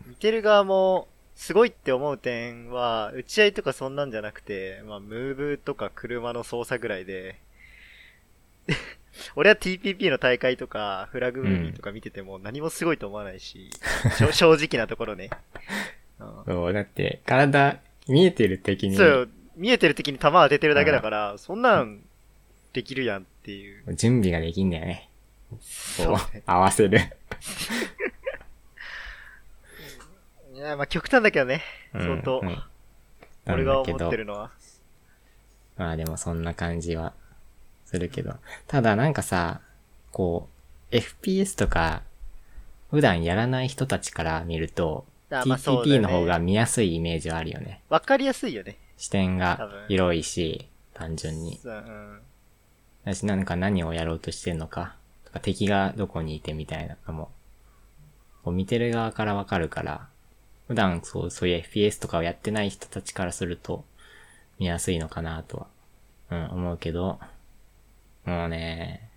[0.08, 7.40] 見てる側も、すごいって思う点は、打ち合いとかそんなんじゃなくて、まあ、ムーブとか車の操作ぐらいで、
[9.36, 13.70] 俺は TPP の大会とか、フラグムービーとか見てても何もすごいと思わないし、
[14.18, 15.30] しょ 正直なところね。
[16.20, 22.02] うんそう、だって体見えてる敵にそうよ、見えてる敵に弾当ててるだけだから、そんなん
[22.74, 23.96] できるやんっていう。
[23.96, 25.10] 準備ができんだよね。
[25.62, 27.00] そうね合わせる。
[30.54, 31.62] いや、まあ極端だけどね、
[31.94, 32.42] うん相当。
[32.44, 32.64] うん
[33.52, 34.52] 俺が思ってるのは。
[35.78, 37.14] まあでもそんな感じは
[37.90, 38.36] するけど。
[38.68, 39.62] ただなんかさ、
[40.12, 40.48] こ
[40.92, 42.04] う、FPS とか、
[42.92, 47.82] 普段やらない人たちから見ると、あまあそうだよ TPP ねの方が見やすいイメージはあるよね。
[47.90, 48.78] わかりやすいよね。
[48.98, 51.58] 視点多が分広いし、単純に。
[51.58, 52.20] そううん。
[53.06, 57.32] だし、なんか何をやろうとしてんのか、とか敵がどこにいてみたいなのも、
[58.44, 60.08] こう見てる側からわかるから、
[60.68, 63.84] 普段そう、そういう FPS とかをやってない人たちからすると、
[64.60, 65.68] 見やすいのかなとは、
[66.32, 67.20] うん、思うけど、
[68.30, 69.10] もうね、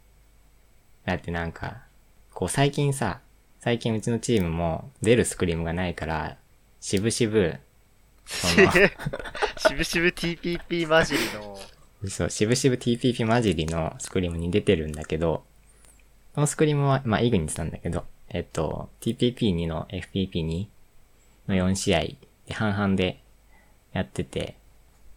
[1.05, 1.83] だってなんか、
[2.33, 3.21] こう最近さ、
[3.61, 6.39] 最近うちのチームも出るスクリームがないから、
[6.81, 7.59] しぶしぶ、
[8.25, 8.73] その、
[9.59, 11.59] しぶしぶ TPP 混じりの、
[12.09, 15.45] そう、しぶしぶ TPP 混じりのスクリームに出てるんだけど、
[16.35, 20.69] そのスクリームは、まあ、イグにしたんだけど、えっと、TPP2 の FPP2
[21.49, 22.01] の4試合
[22.47, 23.21] で半々で
[23.93, 24.57] やってて、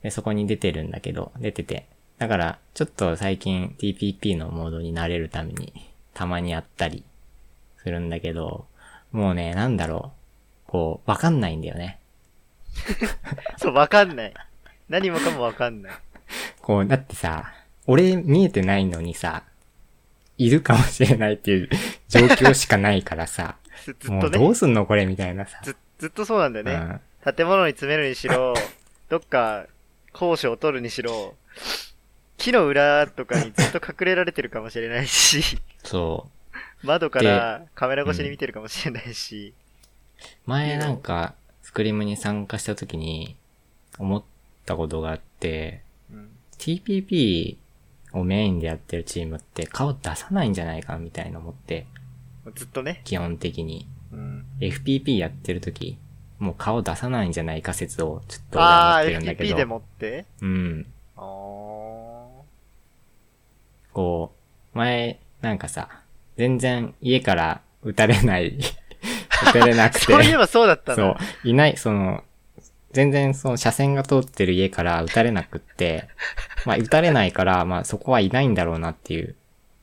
[0.03, 1.87] で、そこに出てるんだけど、出てて。
[2.17, 5.73] だから、ちょっと最近 TPP のモードに慣れるために、
[6.13, 7.03] たまにやったり
[7.77, 8.65] するんだけど、
[9.11, 10.11] もうね、なんだろ
[10.67, 10.71] う。
[10.71, 11.99] こう、わかんないんだよね。
[13.57, 14.33] そう、わかんない。
[14.89, 15.93] 何もかもわかんない。
[16.61, 17.53] こう、だってさ、
[17.87, 19.43] 俺見えてないのにさ、
[20.37, 21.69] いるかもしれないっていう
[22.09, 25.59] 状況しかないからさ、 ずずっとねもうどう、すんのこれみたいなさ。
[25.63, 26.73] ずずっとそうなんだよね。
[26.73, 28.53] うん建物に詰めるにしろ、
[29.09, 29.65] どっか
[30.13, 31.33] 高所を取るにしろ、
[32.37, 36.27] 木の裏とかにずっと隠れられてるかもしれないし、そ
[36.83, 39.53] 窓からカメラ越しに見てるかもしれないし、
[40.47, 40.49] う。
[40.49, 43.35] 前なんか、スクリームに参加した時に、
[43.97, 44.23] 思っ
[44.65, 47.57] たことがあって、うん、TPP
[48.13, 51.87] をメインでやってるチームって顔出さないんじゃないかみたいな思って、
[52.55, 53.87] ずっとね、基本的に。
[54.11, 55.97] うん、FPP やってる時、
[56.39, 59.55] もう顔出さないんじゃないか説をちょっと俺ああ、は持ってるんだけ FPP ど。
[59.57, 60.25] で持って？
[60.41, 60.85] うん。
[61.17, 61.74] あー
[63.95, 64.35] こ
[64.73, 65.87] う、前、なんかさ、
[66.35, 71.11] 全然家から撃たれない、 撃たれなくて、そういえばそうだったそな。
[71.11, 72.25] う、いない、その、
[72.91, 76.09] 全然その車線が通ってる家から撃たれなくって、
[76.65, 79.35] まあ撃たれないから、まあそこはいないんだろうなっていう、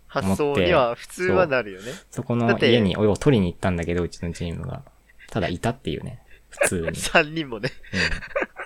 [0.09, 1.93] 発想には普通はなるよね。
[2.11, 4.83] そこの家に俺を取りに行ったんだけど、うちのチームが。
[5.31, 6.21] ただいたっていうね、
[6.51, 6.89] 普通に。
[7.01, 7.71] 3人もね。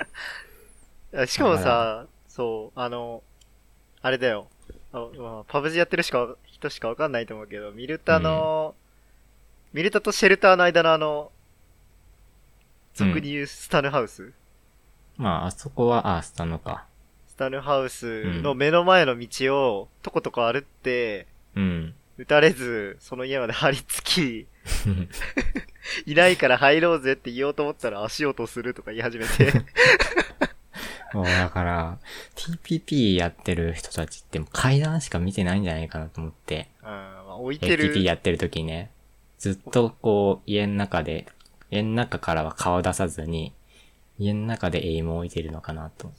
[1.28, 3.22] しかもさ、そう、あの、
[4.02, 4.48] あれだよ。
[4.92, 8.74] あまあ、パブ G やってるしか人しかわかんないと思うけど、ミルタの、
[9.72, 11.32] ミルタとシェルターの間のあの、
[12.94, 14.34] 俗に言うスタヌハウス、うん。
[15.16, 16.86] まああそこは、あ、スタンドか。
[17.26, 21.94] スタヌハウスの目の前の道をとことこ歩って、うん。
[22.16, 24.46] 撃たれず、その家まで張り付き、
[26.06, 29.52] いないから入ろうぜって言おうと思ったら足音するとか言い始めて。
[31.16, 31.98] もうだから、
[32.34, 36.68] TPP やってる人たちって階段しか見てないんじゃないかなと思って。
[36.82, 37.94] うん、まあ置いてる。
[37.94, 38.90] FTP やってる時にね、
[39.38, 41.26] ずっとこう、家の中で、
[41.70, 43.54] 家の中からは顔出さずに、
[44.18, 46.12] 家の中でエイムを置いてるのかなと、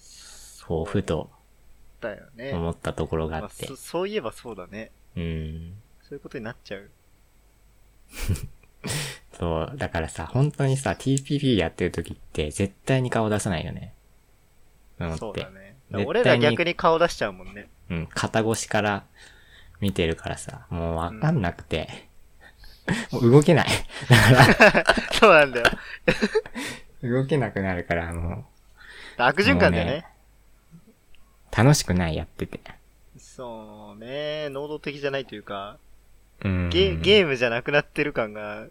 [0.66, 1.30] こう、ふと
[2.02, 2.54] だよね。
[2.54, 3.84] 思ったところがあってまあそ。
[3.84, 4.92] そういえばそうだね。
[5.16, 5.74] うん。
[6.02, 6.90] そういうことになっちゃう。
[9.38, 13.94] そう、だからさ、本当にさ、TPP やってる時って絶対に顔出さないよね。
[15.00, 15.18] 思って。
[15.20, 15.78] そうだね。
[16.06, 17.70] 俺ら逆に顔出しちゃうもんね。
[17.90, 19.06] うん、肩越しから
[19.80, 22.10] 見てるからさ、もうわかんなくて、
[23.12, 23.68] もう動けない。
[25.14, 25.66] そうなんだよ。
[27.04, 28.48] 動けなくなるから、も
[29.18, 30.06] 悪循環だよね。
[31.54, 32.60] う、楽しくない、やってて。
[33.18, 34.50] そうね。
[34.50, 35.78] 能動的じゃないというか、
[36.44, 36.70] うん。
[36.70, 38.68] ゲゲームじゃなくなってる感が、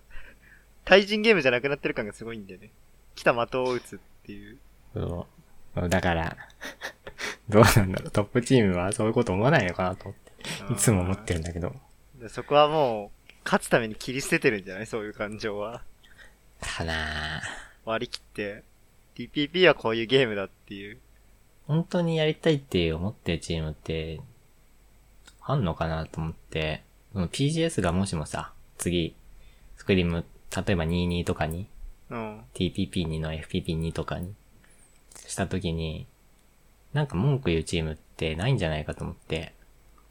[0.85, 2.71] 対人ゲームじゃなくなってる感がすごいんだよね。
[3.15, 4.59] 来た的を撃つっていう。
[4.95, 5.36] そう。
[5.89, 6.37] だから、
[7.49, 8.11] どうなんだろう。
[8.11, 10.15] トップチームはそういうこと思わないのかなと思っ
[10.69, 10.73] て。
[10.73, 11.75] いつも思ってるんだけど。
[12.21, 14.87] でそこはもう、勝つために切り捨ててるんじゃない？
[14.87, 15.83] そういう感情は。
[16.61, 16.97] かなぁ
[17.85, 18.65] 割り切って、
[19.15, 20.99] TPP はこういうゲームだっていう。
[21.67, 24.21] 本当にやりたいって思ってるチームって、
[25.43, 29.15] あんのかなと思って、その PGS がもしもさ、次、
[29.77, 30.25] スクリーム、
[30.57, 31.69] 例えば22とかに、
[32.11, 32.41] うん。
[32.55, 34.35] TPP2 の FPP2 とかに
[35.27, 36.07] したときに、
[36.93, 39.53] なんか文句言うチームってないんじゃないかと思って、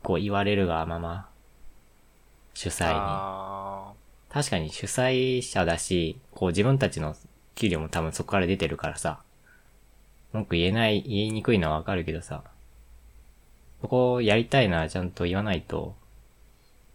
[0.04, 1.30] こう言われるがまま、
[2.54, 2.94] 主催に。
[2.96, 3.94] あ
[4.30, 7.16] 確かに主催者だし、こう自分たちの
[7.56, 9.22] 給料も多分そこから出てるからさ、
[10.34, 12.44] 文句言えない、言いにくいのはわかるけどさ、
[13.82, 15.96] そこをやりたいならちゃんと言わないと、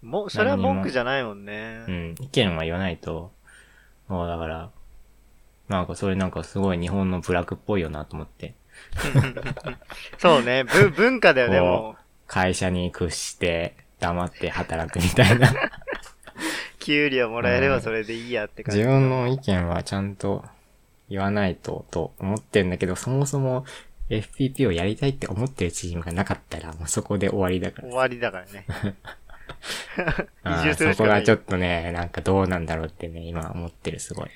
[0.03, 1.85] ーもう、それは文句じゃないもんね。
[1.89, 3.33] うん、意見は言わないと、
[4.09, 4.71] もうだから、
[5.71, 8.55] なんかそれなんかすごい日本のブラックっぽいよなと思って、
[10.19, 10.65] そうね。
[10.65, 12.03] ぶ文化だよね、もう。
[12.27, 15.55] 会社に屈して黙って働くみたいな。
[16.81, 18.79] 給料もらえれうんばそれでいいやって感じ。
[18.79, 20.45] 自分の意見はちゃんと
[21.09, 23.65] 言わないと、と思ってんだけど、そもそも
[24.09, 27.97] FPP をやりたいって思ってるチームがなかったら、もうそこで終わりだから終。
[27.97, 28.67] わりだからね。
[30.43, 30.95] あ移住ーするしかない。
[30.97, 34.31] そこがちょっとね、なんかどうなんだろうってね、今思ってる、すごい。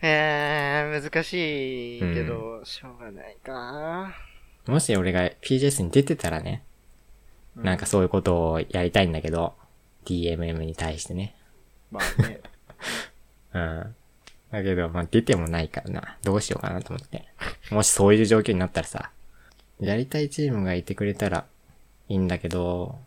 [0.00, 4.14] えー、難しいけど、しょうがないか。
[4.66, 6.62] もし俺が PGS に出てたらね、
[7.56, 9.54] うなんかそういうことをやりたいんだけど、
[10.04, 11.34] DMM に対してね。
[11.90, 12.40] まあね。
[13.54, 13.94] うん。
[14.50, 16.16] だけど、まあ、出てもないからな。
[16.22, 17.26] どうしようかなと思って。
[17.70, 19.10] もしそういう状況になったらさ、
[19.80, 21.46] やりたいチームがいてくれたら
[22.08, 22.98] いいんだけど、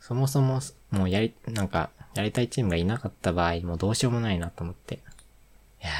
[0.00, 5.00] そもそも、もうやり、なんか、やりたいチームがいなかった場合、もうどうしようもないなと思って。
[5.84, 5.92] いや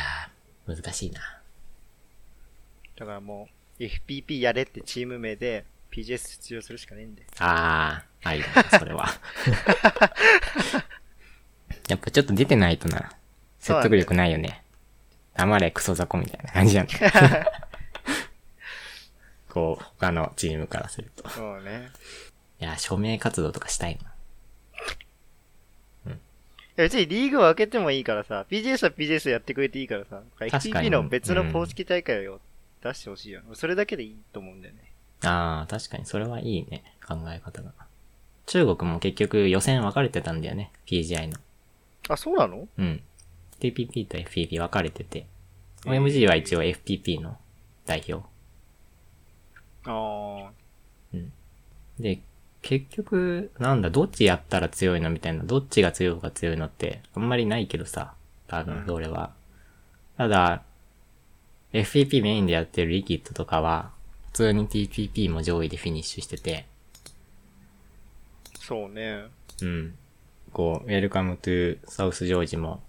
[0.66, 1.20] ー、難しいな。
[2.96, 7.26] だからもう、FPP やれってチーム名で PGS 出場するしかねえんで。
[7.38, 9.08] あー、ありだな、それは。
[11.88, 13.12] やっぱちょっと出てないとな、
[13.58, 14.64] 説得力ないよね。
[15.34, 16.94] 黙れクソ雑魚みたいな感じなんだ。
[19.50, 21.28] こう、他のチームからすると。
[21.28, 21.90] そうね。
[22.58, 24.13] いや、署名活動とかしたいいや
[26.76, 32.40] 別にリーグを分けてもいいからさ、PGS は PGS やってくれていいからさ、確か FPP にの別の公式大会を
[32.82, 33.42] 出してほしいよ。
[33.54, 34.80] それだけでいいと思うんだよね。
[35.22, 35.60] な。
[35.62, 37.72] あー、確かにそれはいいね、考え方が。
[38.46, 41.38] 中国も結局予選分かれてたんだよね、PGI の。
[42.08, 42.68] あ、そうなの？
[42.76, 43.00] うん。
[43.60, 45.20] TPP と FPP 分かれてて。
[45.20, 47.38] へー OMG は一応 FPP の
[47.87, 48.26] 代表。
[49.87, 50.50] あ
[52.00, 52.18] で、
[52.64, 58.14] 結局、なんだ、どっちやったら強いのみたいな、どっちが強いか強いのって、あんまりないけどさ、
[58.46, 59.35] 多分、うんそれは。
[60.16, 60.62] ただ、
[61.74, 63.90] FPP メインでやってるリキッドとかは、
[64.29, 69.24] 普通に TPP も上位でフィニッシュしてて、ー、そうね。
[69.61, 69.94] うん。
[70.50, 72.83] こう、Welcome to South George も、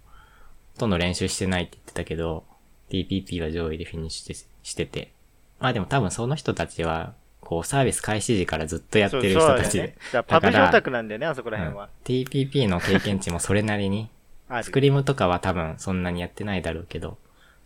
[0.76, 2.46] ほとんど練習してないって言ってたけど、
[2.90, 5.12] TPP は上位でフィニッシュしてしてて。
[5.60, 7.14] まあでも多分その人たちは、
[7.46, 9.96] こう、サービス開始時からずっとやってる人たちでそうそうだよね。。
[10.12, 11.86] だからパブジオタクなんだよね、あそこら辺は。
[11.86, 14.10] うん TPP の経験値もそれなりに、
[14.64, 17.18] スクリームとかは多分そんなにやってないだろうけど、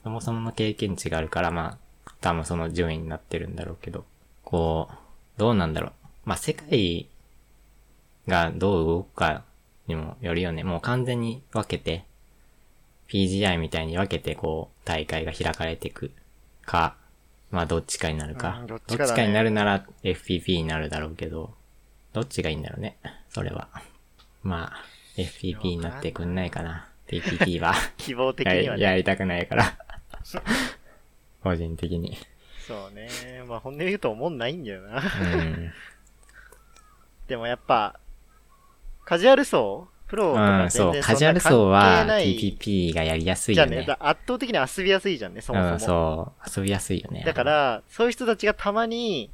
[0.03, 4.05] そもそもの経験値があるからまあ、多分その順位になってるんだろうけど、
[4.43, 5.91] こう、どうなんだろう。
[6.25, 7.07] まあ世界
[8.27, 9.43] がどう動くか
[9.87, 10.63] にもよるよね。
[10.63, 12.05] もう完全に分けて、
[13.07, 16.11] PGI みたいに分けてこう、大会が開かれていく
[16.65, 16.95] か、
[17.51, 18.59] まあどっちかになるか。
[18.61, 21.53] うんどどっちっちかだねかになるなら FPP になるだろうけど、
[22.13, 22.97] どっちがいいんだろうね。
[23.29, 23.69] それは。
[24.43, 24.83] まあ、
[25.17, 26.87] FPP になってくんないかな。
[27.07, 27.73] TPP は。
[27.97, 28.83] 希望的やにはね。
[28.83, 29.77] やりたくないから。
[31.43, 32.17] 個人的に。
[32.67, 33.09] そうね。
[33.47, 35.01] まあ本音で言うと思んないんだよな。
[35.01, 35.71] うん。
[37.27, 37.99] でもやっぱ、
[39.05, 41.01] カジュアル層プロとうん、か全そう。
[41.01, 43.87] カジュアル層は TPP がやりやすいじゃあね、よね。
[43.87, 45.71] だ圧倒的に遊びやすいじゃんね、そもそも。
[45.73, 46.49] うん、そう。
[46.57, 47.23] 遊びやすいよね。
[47.25, 49.29] だか、ら、そういう人たちがたまに、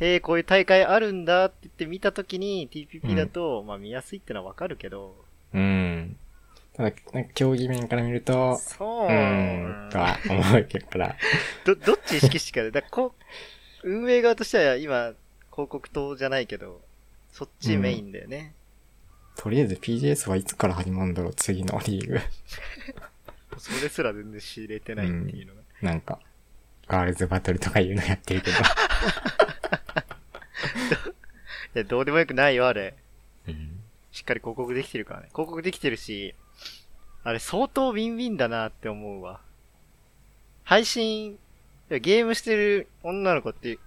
[0.00, 5.14] へえ、こういう大会あるんだって言って見たときに TPP だと、まあ見やすいってのはわかるけど、
[5.52, 6.16] うん。
[6.74, 11.16] ただ、なんか競技面から見ると、そうう、ん、とは思うけどから。
[11.66, 13.14] ど、どっち意識してかだこ
[13.84, 15.12] う、運営側としては今、
[15.50, 16.80] 広告塔じゃないけど、
[17.32, 18.54] そっちメインだよね。
[19.38, 22.18] とりあえず PGS はいつから始まるんだろう、次のリーグ。
[23.56, 25.60] それすら全然知れてないっていうのが。
[25.80, 26.18] なんか、
[26.88, 28.56] ガールズバトルとかいうのやってるけど。
[31.76, 32.96] いや、どうでもよくないよ、あれ。
[33.46, 33.80] うん。
[34.10, 35.28] しっかり広告できてるからね。
[35.28, 36.34] 広告できてるし、
[37.22, 39.40] あれ相当ウィンウィンだなって思うわ。
[40.64, 41.38] 配信、
[41.88, 43.78] ゲームしてる女の子って、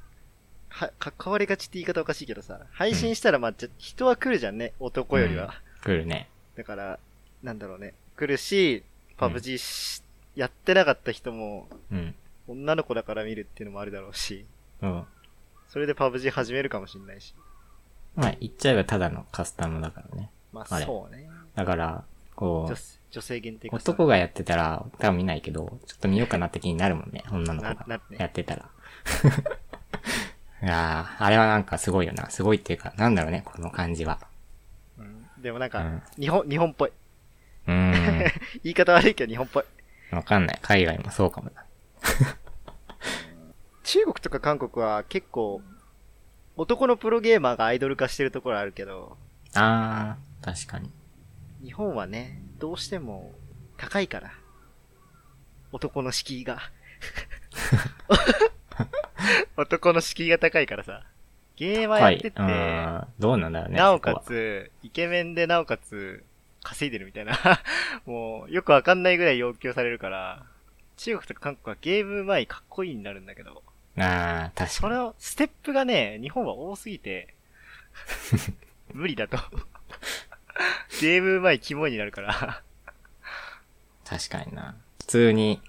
[0.72, 5.53] は、関わりがちって言い方おかしいけどさ、配信したらまあ、じゃ人は来るじゃんね、男よりは。
[5.84, 6.30] 来るね。
[6.55, 6.99] だから、
[7.43, 7.93] なんだろうね。
[8.15, 8.84] 来るし、
[9.17, 10.01] パブ G し、
[10.36, 12.15] やってなかった人も、うん。
[12.47, 14.45] 女の子だから見るっていうのもあるだろうし、
[14.82, 15.03] うん。
[15.69, 17.34] それでパブ G 始めるかもしんないし。
[18.15, 20.30] まあ、言っちゃえばただのカスタムだからね。
[20.51, 21.30] まあそうね。
[21.55, 22.03] だから、
[22.36, 22.78] こ女う、
[23.11, 27.24] 女性限定化男がやってたら多分見ないけど、ちょっと見ようかなって気になるもんね。
[27.32, 28.69] 女の子がななるねやってたら。
[30.64, 32.30] いやー、あれはなんかすごいよな。
[32.30, 34.20] すごいっていうか、なんだろうね、この感じは。
[34.97, 36.91] うんでもなんかうん、日本、日本っぽい。
[37.68, 37.91] うーん。
[38.64, 39.64] 言い方悪いけど日本っぽい。
[40.12, 40.59] わかんない。
[40.62, 41.66] 海外もそうかもな。
[43.84, 45.62] 中国とか韓国は結構、
[46.55, 49.18] 男のプロゲーマーがアイドル化してるところあるけど、
[49.55, 50.91] あー、確かに。
[51.64, 53.34] 日本はね、どうしても
[53.78, 54.32] 高いから。
[55.72, 56.59] 男の敷居が。
[59.57, 61.03] 男の敷居が高いからさ。
[61.55, 62.13] ゲーマーはい。
[62.13, 63.07] やってて、うーん。
[63.19, 63.78] どうなんだろうね。
[63.78, 66.24] なおかつ、イケメンでなおかつ、
[66.63, 67.38] 稼いでるみたいな。
[68.05, 70.43] もう、よくわかんないぐらい要求されるから、
[70.97, 73.63] 中国とか韓国はゲーム前かっこいいになるんだけど、
[73.97, 74.69] あー、確かに。
[74.69, 77.34] それを、ステップがね、日本は多すぎて、
[78.93, 79.38] 無理だと。
[80.99, 82.61] ゲーム前キモいになるから。
[84.05, 84.76] 確かにな。
[84.99, 85.61] 普通に、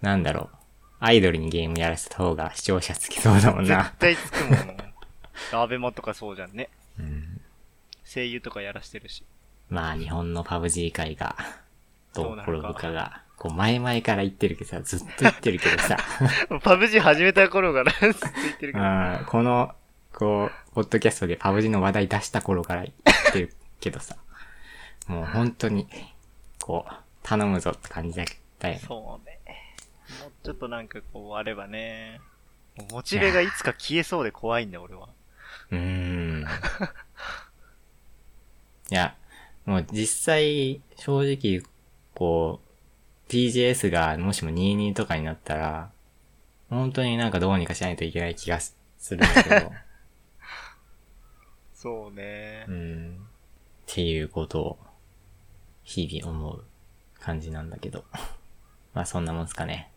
[0.00, 0.56] なんだろう。
[0.98, 3.92] アイドルにゲームやらせた方が視聴者つきそうだもん絶な。
[3.98, 5.62] 対つくもん。
[5.62, 6.68] アベマとかそうじゃんね。
[6.98, 7.40] うん。
[8.04, 9.24] 声優とかやらしてるし。
[9.68, 11.36] まあ、日本のパブ G 界が、
[12.14, 15.98] どう転ぶかが、こう、前々から言ってるけどさ、ずっと言ってるけどさ、
[16.62, 18.84] パブ G 始めた頃から ずっと言ってるけど。
[18.84, 19.74] うんこの、
[20.14, 24.16] こう、ポッドキャストでパブ G の話題出した頃から言ってるけどさ、
[25.08, 25.86] もう本当に、
[26.60, 28.26] こう、頼むぞって感じだっ
[28.58, 28.80] たよね。
[28.86, 29.35] そうね。
[30.20, 32.20] もうちょっとなんかこうあればね。
[32.92, 35.08] モチベがいつか消えそうで怖いんだ俺は。
[35.70, 36.46] うーん。
[38.90, 39.16] いや、
[39.64, 41.62] もう実際、正直、
[42.14, 42.60] こ
[43.28, 45.90] う、PGS がもしも22とかになったら、
[46.70, 48.76] 本当になんかどうにかしないといけない気がす
[49.10, 49.72] るんだけど、
[51.74, 52.72] そうねう。
[52.72, 53.16] ん。
[53.16, 53.18] っ
[53.86, 54.78] ていうことを、
[55.82, 56.64] 日々思う
[57.18, 58.04] 感じなんだけど。
[58.94, 59.90] まあそんなもんすかね。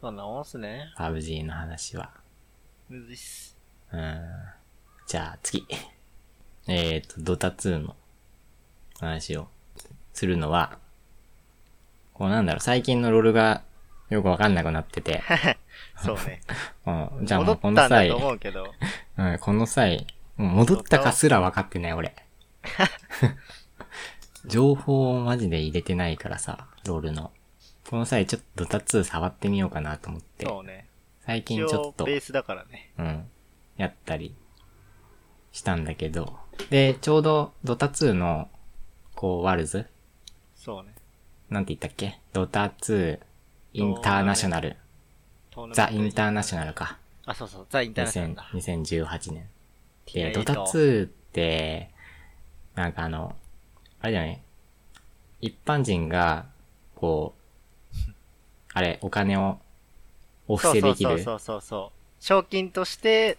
[0.00, 0.92] そんなもんっすね。
[0.96, 2.12] PUBG の話は。
[2.88, 3.56] むずいっす。
[3.92, 4.20] うん。
[5.08, 5.66] じゃあ次。
[6.68, 7.96] えっ、と、ドタ2の
[9.00, 9.48] 話を
[10.12, 10.78] するのは、
[12.12, 13.64] こうなんだろう、最近のロールが
[14.08, 15.20] よくわかんなくなってて、
[15.98, 16.42] そうね。
[16.86, 18.72] うん、じゃあもうこの際思うけど。
[19.16, 22.14] うん、この際、もう戻ったかすら分かってない俺。
[24.46, 27.32] 情報をマジで入れてないからさ、ロールの。
[27.88, 30.86] この際ちょっとドタ2触ってみようかなと思って、そうね。
[31.24, 32.90] 最近一ちょっと、応ベースだからね。
[32.98, 33.24] うん、
[33.78, 34.34] やったり
[35.52, 38.50] したんだけど、で、ちょうどドタ2の、
[39.14, 39.86] こう、ワルズ？
[40.54, 40.94] そうね。
[41.48, 42.20] なんて言ったっけ？
[42.34, 43.20] ドタ2
[43.72, 44.76] インターナショナル。
[45.72, 46.98] ザ・インターナショナルか。
[47.24, 47.66] あ、そうそう。
[47.70, 49.06] ザ・インターナショナル2000だ。
[49.06, 49.48] 2018年。
[50.12, 51.90] で、ドタ2って、
[52.74, 53.34] なんかあの、
[54.00, 54.42] あれだよね。
[55.40, 56.46] 一般人が、
[56.94, 57.37] こう、
[58.74, 59.58] あれ、お金を
[60.46, 61.10] お布施できる。
[61.10, 62.24] そうそうそうそう。
[62.24, 63.38] 賞金として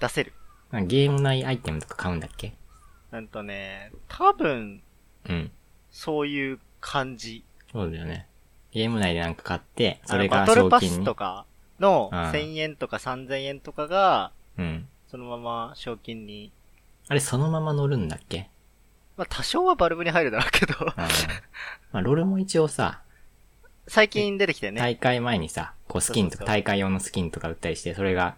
[0.00, 0.32] 出せる。
[0.86, 2.54] ゲーム内アイテムとか買うんだっけ？
[3.10, 4.82] なんとね、多分、
[5.28, 5.50] うん。
[5.90, 7.44] そういう感じ。
[7.70, 8.26] そうだよね。
[8.72, 11.04] ゲーム内でなんか買って、それあのがバトルパス。
[11.04, 11.44] とか
[11.78, 14.88] のうん1000円とか3000円とかが、うん。
[15.08, 16.52] そのまま賞金に、
[17.08, 18.48] あれ、そのまま乗るんだっけ？
[19.18, 21.06] まあ多少はバルブに入るだろうけど、ま
[21.92, 23.02] あ、ロールも一応さ、
[23.88, 24.80] 最近出てきてね。
[24.80, 28.36] 大会前にさ、こうスキンとか、大会用のスキンとか売ったりして、それが、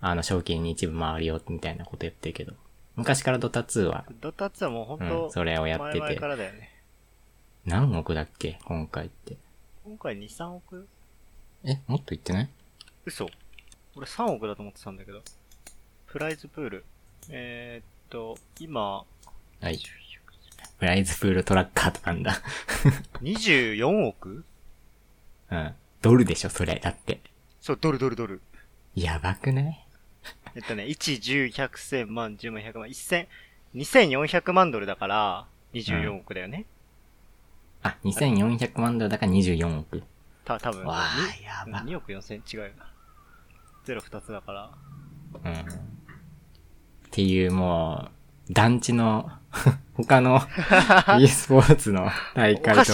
[0.00, 2.54] あの、賞金に一部回るよ、みたいなこと言ってるけど、
[2.96, 6.74] 昔からドタ2は、ドタツはもう本う当、ん、それをやってて前々か、らだよね。
[7.64, 9.36] 何億だっけ今回って。
[9.84, 10.88] 今回2、3億？
[11.64, 12.48] え、もっと言ってない？
[13.04, 13.28] 嘘
[13.94, 15.22] 俺3億だと思ってたんだけど。
[16.06, 16.84] プライズプール。
[17.28, 19.04] えー、っと、今、
[19.60, 19.78] はい。
[20.78, 22.40] プライズプールトラッカーとかなんだ。
[23.22, 24.44] 24億？
[25.50, 25.74] うん。
[26.02, 26.78] ドルでしょ、それ。
[26.82, 27.20] だって。
[27.60, 28.40] そう、ドルドルドル。
[28.94, 29.86] やばくない？
[30.54, 33.26] えっとね、1、10、100、1000万、10万、100万、1000、
[33.74, 36.64] 2400万ドルだから、24億だよね。
[37.82, 40.02] あ、2400万ドルだから24億。
[40.44, 42.92] た、多分わあにやば2億4000違うよな。
[43.84, 44.70] ゼロ2つだから。
[45.44, 45.52] うん。
[45.52, 45.64] っ
[47.10, 48.17] ていう、もう、
[48.50, 49.30] 団地の、
[49.94, 50.40] 他の
[51.20, 52.92] e スポーツの大お会と。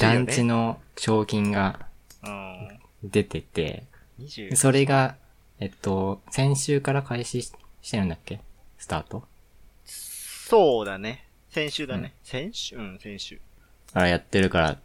[0.00, 1.80] 団地の賞金が
[2.24, 2.68] うん。
[3.04, 3.84] 出てて、
[4.20, 5.16] 20それが、
[5.60, 7.52] えっと、先週から開始し
[7.82, 8.40] してるんだっけ？
[8.78, 9.24] スタート？
[9.84, 11.24] そうだね。
[11.50, 12.14] 先週だね。
[12.24, 12.76] 先週？
[12.76, 13.40] うん、先週。
[13.94, 14.78] あやってるから、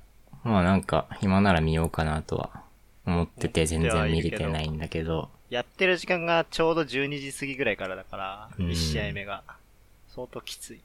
[0.44, 2.64] まあなんか、暇なら見ようかなとは
[3.06, 9.44] 思ってて全然見れてないんだけど、やってる時間がちょうど12時過ぎぐらいからだから、うん1試合目が。
[10.14, 10.82] 相当きついね。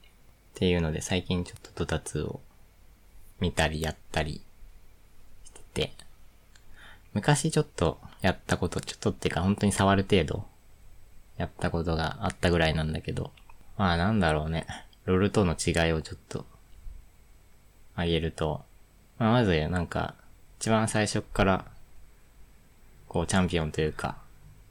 [0.55, 2.41] っていうので最近ちょっとドタツを
[3.41, 4.41] 見たりやったり
[5.45, 5.93] してて、
[7.13, 10.47] 昔ちょっとやったこと、ちょっとっていうか本当に触る程度
[11.39, 13.33] やったことがあったぐらいなんだけど、
[13.77, 14.67] まあなんだろうね。
[15.05, 16.45] ロールとの違いをちょっと
[17.95, 18.63] あげると、
[19.19, 20.15] まあまずなんか
[20.61, 21.65] 一番最初っから
[23.09, 24.17] こうチャンピオンというか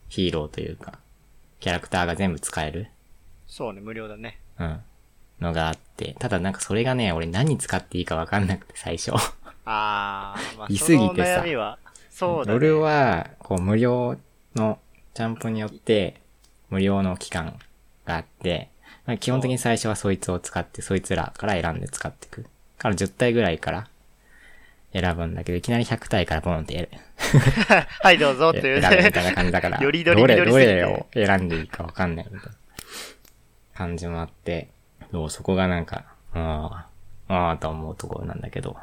[0.07, 0.99] ヒーローというか
[1.59, 2.87] キャラクターが全部使える
[3.47, 4.39] そうね、無料だね。
[4.59, 4.81] うん。
[5.41, 9.11] のがあって、ただなんかそれがね、俺何使っていいかわかんなくて最初。
[9.65, 11.43] あー、まあ、いすぎてさ
[12.09, 12.57] そうだね。
[12.57, 14.17] 俺は、こう無料
[14.55, 14.79] の
[15.13, 16.21] ジャンプによって、
[16.69, 17.59] 無料の期間
[18.05, 18.69] があって、
[19.05, 22.45] まあ基本的に最初はそいつを使って、そいつらから選んで使っていく。
[22.77, 23.87] から10体ぐらいから
[24.93, 26.87] 選ぶんだけど、いきなり100体からボンって選
[28.01, 29.11] はい、どうぞっていう選ぶみね。
[29.11, 32.55] たいな感じだから、 よりどりどれ、どみどれを選んでいいかわかんないみたいな
[33.76, 34.69] 感じもあって、
[35.11, 36.88] そうそこがなんか、あ
[37.28, 38.76] あ、ああと思うところなんだけど、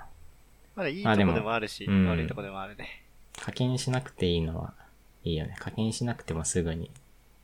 [0.76, 3.02] まだいいとこでももあるし、うん悪いとこでもあるね。
[3.42, 4.74] 課金しなくていいのは、
[5.24, 5.56] いいよね。
[5.58, 6.90] 課金しなくてもすぐに、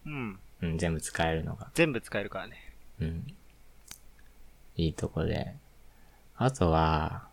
[0.07, 0.39] うん。
[0.61, 2.57] うん、全部使えるのが、全部使えるからね。
[3.01, 3.27] うん。
[4.77, 5.55] いいとこで。
[6.37, 7.29] あとは、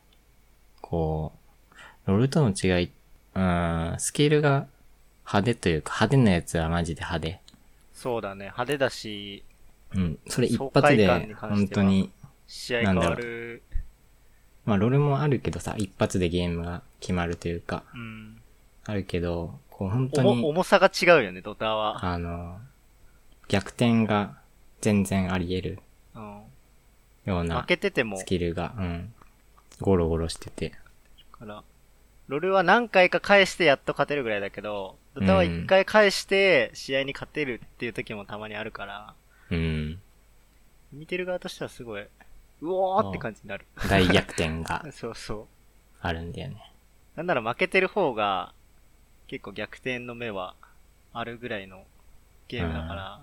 [0.82, 1.34] こ
[2.05, 2.91] う、ロールとの違い、
[3.36, 4.68] うん、スキルが
[5.26, 7.41] 派手というか、派手なやつはマジで派手。
[7.93, 8.45] そうだね。
[8.45, 9.43] 派手だし、
[9.95, 12.11] うん、それ一爽発で本当に、
[12.47, 13.63] 試合変わる。
[14.65, 18.41] まあ、ロールもあるけどさ、一発でゲームが決まるというか、うん。
[18.85, 22.03] あるけど、こう、本当重に、重さが違うよね、ドタは。
[22.03, 22.59] あの、
[23.47, 24.37] 逆転が
[24.81, 25.79] 全然あり得る
[26.15, 26.41] うん。
[27.25, 29.13] ような負けてても、スキルが、うん、
[29.81, 30.73] ゴロゴロしてて。
[31.31, 31.63] から、
[32.27, 39.13] ロルは何回か返してやっと勝てるぐらいだけど、ドタは一回返して試合に勝てるっていう時もたまにあるから、
[39.51, 40.01] うん。
[40.91, 42.07] 見てる側としてはすごい、う
[42.61, 43.65] おーって感じになる。
[43.89, 45.47] 大逆転が そうそう。
[46.01, 46.71] あるんだよね。
[47.15, 48.53] なんなら負けてる方が、
[49.27, 50.55] 結構逆転の目は
[51.13, 51.85] あるぐらいの
[52.47, 53.21] ゲームだから、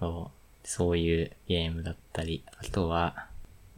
[0.00, 0.66] そう。
[0.66, 3.28] そういうゲームだったり、あとは、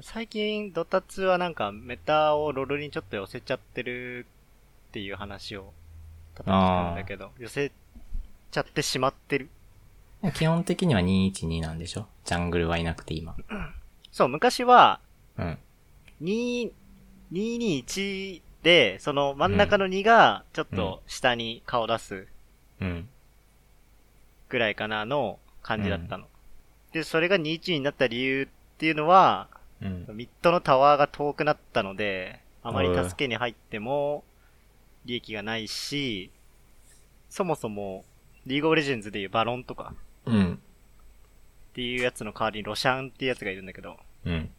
[0.00, 4.26] 最近ドタ2はなんかメタをロルにちょっと寄せちゃってる
[4.88, 5.72] っていう話を
[6.34, 7.72] 叩きたんだけど、寄せ
[8.50, 9.48] ちゃってしまってる。
[10.34, 12.06] 基本的には212なんでしょ？
[12.24, 13.36] ジャングルはいなくて今。
[14.10, 15.00] そう、昔は
[15.38, 15.58] うん。
[16.22, 16.72] 2、
[17.32, 22.26] 221で、その真ん中の2がちょっと下に顔出す
[22.80, 23.08] うん。
[24.48, 26.26] ぐらいかなの感じだったの。
[26.92, 28.46] で、それが21になった理由っ
[28.78, 29.48] ていうのは、
[29.82, 30.06] うん。
[30.14, 34.24] ミッドのタワーが遠くなったので、あまり助けに入っても
[35.04, 36.30] 利益がないし、
[37.28, 38.04] そもそも、
[38.46, 39.92] リーグオブレジェンズでいうバロンとか
[40.26, 40.54] うん。
[40.54, 40.58] っ
[41.74, 44.50] ていうやつの代わりにロシャンっていうやつがいるんだけど、うん。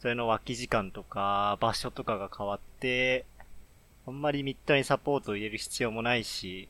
[0.00, 3.24] それの脇時間とか場所とかが変わって、
[4.06, 6.68] あんまりミッドにサポートを入れる必要もないし、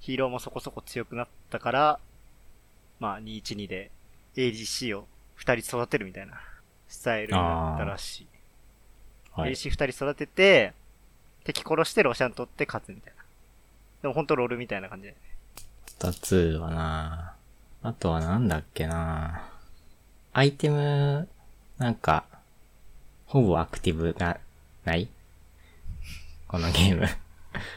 [0.00, 2.00] ヒーローもそこそこ強くなったから、
[3.00, 3.90] まあ212で
[4.36, 5.06] ADC を
[5.38, 6.40] 2人育てるみたいな
[6.88, 8.26] スタイルになったらしい。
[9.32, 9.52] はい。
[9.52, 10.74] AC 二人育てて、
[11.44, 13.24] 敵殺してロシャン取って勝つみたいな。
[14.02, 15.16] でもほんとロールみたいな感じで。
[16.00, 17.34] 二つはな
[17.82, 19.42] あとはなんだっけな
[20.32, 21.28] アイテム、
[21.78, 22.24] なんか、
[23.26, 24.38] ほぼアクティブが
[24.84, 25.08] ない？
[26.46, 27.08] このゲーム。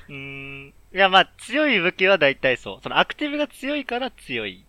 [0.09, 0.73] うーん。
[0.93, 2.79] いやまあ強い武器は大体そう。
[2.83, 4.63] そのアクティブが強いから強い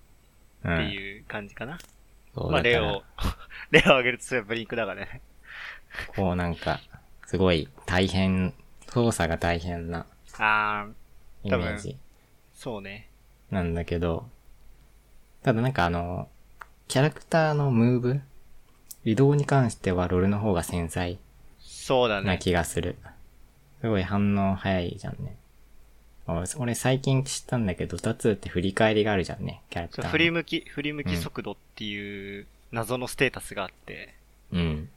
[0.65, 0.75] うん。
[0.75, 1.79] っていう感じかな。
[2.35, 3.03] そうまあレだからオ、
[3.71, 5.21] レオ 上げるとそれはブリンクだからね。
[6.17, 6.81] こうなんか、
[7.27, 8.55] すごい大変、
[8.89, 10.07] 操作が大変な
[10.39, 11.99] あー、イメージ
[12.55, 13.09] そうね。
[13.53, 14.27] なんだけど、
[15.43, 16.29] ただなんかあの、
[16.89, 18.21] キャラクターのムーブ
[19.05, 21.19] 移動に関してはロルの方が繊細な
[21.61, 22.39] そうだね。
[22.41, 22.97] 気がする。
[23.81, 25.37] すごい反応早いじゃんね。
[26.27, 34.15] 俺俺最近知ったんだけど、2つって振り返りがあるじゃんね、キャラクター振り向き、振り向き速度っていう謎のステータスがあって、
[34.53, 34.89] うん。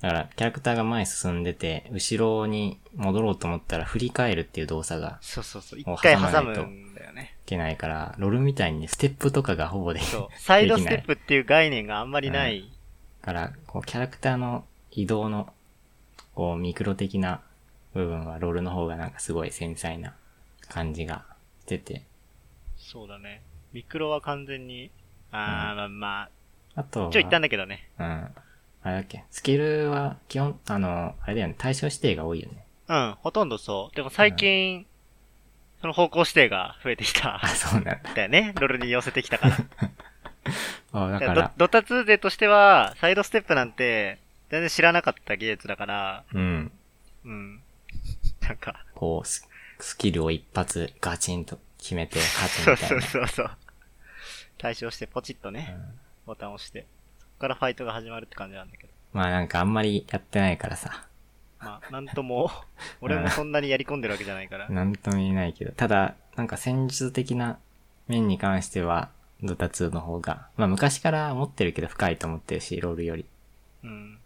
[0.00, 5.78] だから、キャラクターが前進んでて、後ろに戻ろうと思ったら振り返るっていう動作がそうそうそう。
[5.78, 7.35] 一回挟むんだよね。
[7.46, 10.28] いけないから、ロールみたいにステップとかがほぼできない。。
[10.36, 12.68] サイドステップっていう概念があんまりない。
[13.22, 15.52] から、こう、キャラクターの移動の、
[16.34, 17.40] こう、ミクロ的な
[17.94, 20.14] 部分はロールの方がなんかすごい繊細な
[20.68, 21.24] 感じが
[21.60, 22.02] してて、
[22.76, 23.42] そうだね。
[23.72, 24.90] ミクロは完全に、
[25.30, 26.22] あー、まあま
[26.74, 27.88] ああ、一応言ったんだけどね。
[27.98, 28.04] うん。
[28.04, 28.32] あ
[28.84, 32.64] れだっけスキルは基本、あの、あれだよね、対象指定が多いよね。
[32.88, 33.96] うん、ほとんどそう。
[33.96, 34.86] でも最近、
[35.86, 37.48] その方向指定が増えてきた あ、。
[37.48, 38.00] そうなんだ。
[38.14, 38.52] だよね。
[38.60, 39.56] ロールに寄せてきたから。
[40.92, 44.18] あだかドら、ドタ2勢としては、サイドステップなんて、
[44.50, 46.72] 全然知らなかった技術だから、うん。
[47.24, 47.62] うん。
[48.40, 53.28] なんか、こうス、スキルを一発ガチンと決めて勝つそうそうみたいな。
[53.28, 53.50] そうそう。
[54.58, 56.86] 対象してポチッとね、うんボタンを押して、
[57.20, 58.92] そこからファイトが始まるって感じなんだけど。
[59.12, 61.06] まあなんかあんまりやってないからさ、
[61.58, 62.50] まあ、なんとも、
[63.00, 64.68] 俺もそんなにやり込んでるわけじゃないから。
[64.68, 67.58] なんとも言えないけど、ただ、なんか戦術的な
[68.08, 69.10] 面に関しては、
[69.42, 73.26] ドタ2の方が、まあ昔から思ってるけど深いと思ってるし、ロールより。
[73.84, 74.18] うん。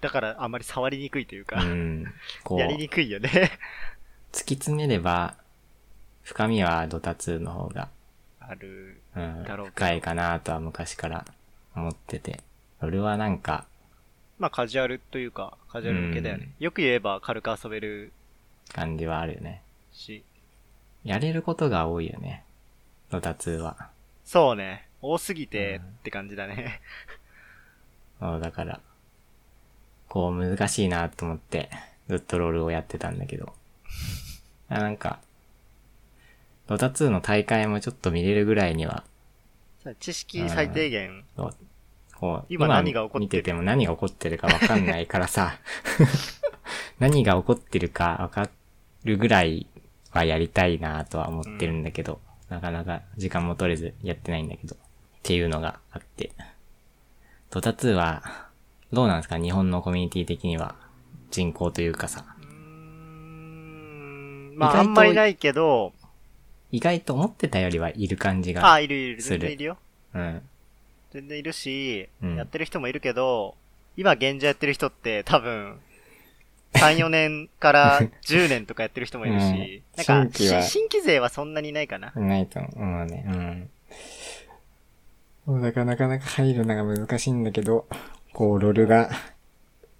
[0.00, 2.06] だから、あんまり触りにくいというか、うん。
[2.44, 3.30] こう、やりにくいよね。
[4.32, 5.34] 突き詰めれば、
[6.22, 7.88] 深みはドタ2の方が、
[8.40, 9.00] ある。
[9.16, 11.24] うんだろうけど深いかなとは昔から
[11.74, 12.40] 思ってて。
[12.80, 13.66] ロールはなんか、
[14.38, 16.52] まあ、カジュアルというか、カジュアル向けだよね。
[16.58, 18.12] よく言えば軽く遊べる
[18.72, 19.62] 感じはあるよね。
[19.92, 20.22] し。
[21.04, 22.44] やれることが多いよね。
[23.10, 23.90] ドタ2は。
[24.24, 24.86] そうね。
[25.00, 26.80] 多すぎてうんって感じだね。
[28.20, 28.80] そうだから、
[30.08, 31.70] こう難しいなと思って、
[32.08, 33.54] ずっとロールをやってたんだけど。
[34.68, 35.20] あなんか、
[36.66, 39.04] ドタ2の大会もちょっと見れるぐらいには、
[40.00, 41.24] 知識最低限。
[41.36, 41.56] そう
[42.18, 43.20] こう、今何が起こってる？
[43.20, 45.58] 見てても何が起こってるかわかんないからさ、
[46.98, 48.50] 何が起こってるかわか
[49.04, 49.66] るぐらい
[50.10, 54.78] はやりたいなとは思ってるんだけど、なかなか時間も取れずやってないんだけど、っ
[55.22, 56.32] ていうのがあって。
[57.50, 58.48] ドタ2は、
[58.92, 59.38] どうなんですか？
[59.38, 60.74] 日本のコミュニティ的には、
[61.30, 62.46] 人口というかさ、うー
[64.54, 64.54] ん。
[64.56, 65.92] まあ、あんまりないけど、
[66.72, 69.38] 意外と思ってたよりはいる感じが、あ、いるいる、する。
[69.38, 69.78] 全然いるよ。
[70.14, 70.42] うん。
[71.12, 73.54] 全然いるし、うんやってる人もいるけど、
[73.96, 75.80] 今現状やってる人って多分、
[76.74, 79.50] 3、4年から 10年とかやってる人もいるし、うん
[79.96, 82.12] なんか新規はし新規勢はそんなにいないかな。
[82.14, 83.24] ないと思うね。
[83.26, 83.70] うん。
[85.46, 87.86] そうだからなかなか入るのが難しいんだけど、
[88.34, 89.10] こう、ロールが、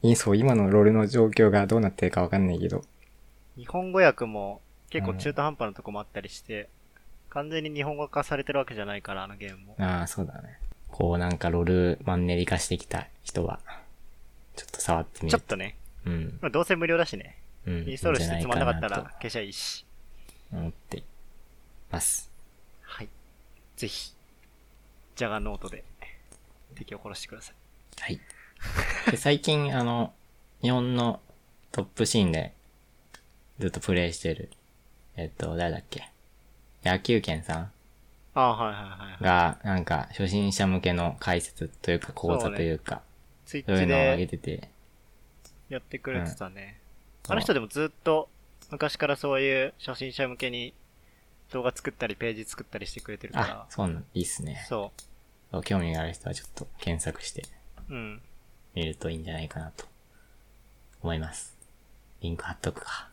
[0.02, 2.84] いい、そう、今のロールの状況がどうなってるかわかんないけど、
[3.56, 6.68] 日本語訳も結構中途半端なとこもあったりして、
[7.30, 9.76] 完全に日本語化されてるわけじゃないから、あのゲームも。
[9.78, 10.58] ああ、そうだね。
[10.90, 13.60] こう、なんかロールマンネリ化してきた人は、
[14.56, 15.46] ちょっと触ってみるちょっ。
[15.46, 16.38] とね、うん。
[16.40, 17.38] まあどうせ無料だしね。
[17.66, 17.88] うん。
[17.88, 19.84] インストールしてつまんなかったら消しゃいいし。
[20.50, 21.02] と思って
[21.90, 22.30] ます。
[22.82, 23.08] はい。
[23.76, 24.12] ぜひ、
[25.14, 25.84] ジャガノートで
[26.74, 27.54] 敵を殺してください。
[28.00, 28.20] はい。
[29.10, 30.12] で最近、あの、
[30.62, 31.20] 日本の
[31.70, 32.52] トップシーンで
[33.60, 34.50] ずっとプレイしてる、
[35.16, 36.10] えっと、誰だっけ？
[36.82, 37.72] 野球拳さん
[39.20, 43.02] が、なんか、初心者向けの解説というか講座というか、
[43.46, 44.68] そう,、いうのを上げでてて、
[45.68, 46.78] やってくれてたね。
[46.82, 46.88] うん
[47.30, 48.30] あの人でもずっと
[48.70, 50.72] 昔からそういう初心者向けに
[51.52, 53.66] 動画作ったりページ作ったりしてくれてるかあら、。
[53.68, 54.64] そうなん、いいっすね。
[54.68, 54.92] そ
[55.50, 57.42] そう興味がある人はちょっと検索して
[57.90, 57.94] う。
[57.94, 58.22] うん。
[58.74, 59.84] みるといいんじゃないかなと
[61.02, 61.54] 思います。
[62.20, 63.07] リンク貼っとくか。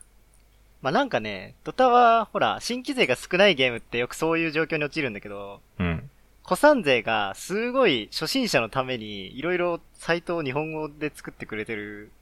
[0.82, 6.10] まあなんかね、ドタは、ほら、新規勢が少ないゲームってよくそういう状況に陥るんだけど、うん。
[6.44, 12.12] 古参勢がすごい初心者のためにいろいろサイトを日本語で作ってくれてる、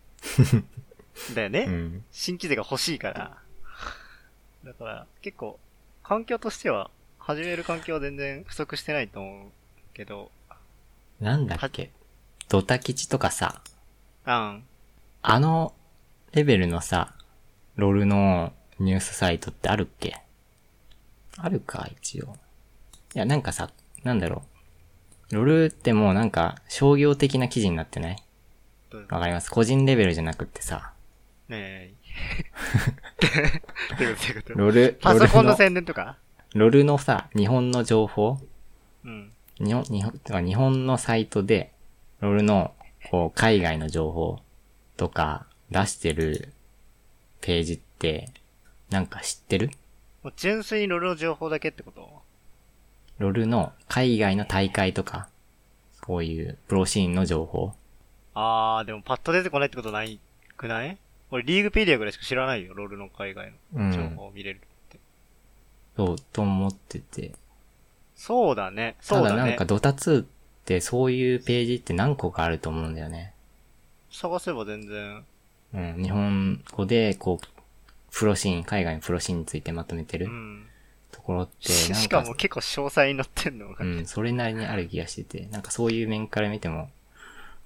[1.34, 1.64] だよね。
[1.68, 2.05] うん。
[2.11, 3.36] 新規勢が欲しいから。
[4.64, 5.59] だから、結構、
[6.02, 9.50] 環境としては、始める環境は全然不足してないと思う
[9.94, 10.30] けど、
[11.20, 11.90] なんだっけ？
[12.48, 13.62] ドタ吉とかさ、
[14.26, 14.62] うん。
[15.22, 15.72] あの
[16.32, 17.14] レベルのさ、
[17.77, 20.16] ロールのニュースサイトってあるっけ？
[21.37, 22.37] あるか、一応。
[23.14, 23.70] いや、なんかさ、
[24.03, 24.43] なんだろ
[25.33, 25.35] う。
[25.35, 28.16] ロールってもうなんか商業的な記事になってない？
[29.11, 29.51] わかります？
[29.51, 30.93] 個人レベルじゃなくってさ、
[31.49, 31.95] ねえ。
[34.55, 36.16] ロール、パソコンの宣伝とか？
[36.55, 38.39] ロールのさ、日本の情報？
[39.05, 39.33] うん。
[39.59, 41.72] 日本、日本、日本のサイトで、
[42.20, 42.72] ロールの、
[43.11, 44.39] こう、海外の情報
[44.97, 46.53] とか出してる
[47.45, 48.30] ページって、
[48.88, 49.70] なんか知ってる？
[50.22, 52.09] もう純粋にロールの情報だけってこと？
[53.18, 55.28] ロールの海外の大会とか、
[56.01, 57.74] こういうプロシーンの情報？
[58.32, 60.18] あー、でもパッと出てこないってことない
[60.57, 60.97] くない？
[61.30, 63.90] 俺リーグペディアぐらいしか知らないよ、ロールの海外うん。
[63.90, 64.99] の情報を見れるって。
[65.99, 67.32] そう、と思ってて。
[68.16, 68.97] そうだね。
[69.03, 69.66] そうだねただなんか。
[69.66, 70.26] ドタ2っ
[70.64, 73.34] てそういうページって何個かあると思うんだよね。
[74.11, 75.24] 探せば全然。
[75.75, 76.03] うん。
[76.03, 77.47] 日本語で、こう、
[78.12, 80.66] プロシーン、海外のプロシーンについてまとめてるうん。
[81.11, 83.85] ところって、 なんしかも結構詳細に載ってんのが。
[83.85, 86.91] うん、それなりにある気がしてて、なんかそういう面から見ても、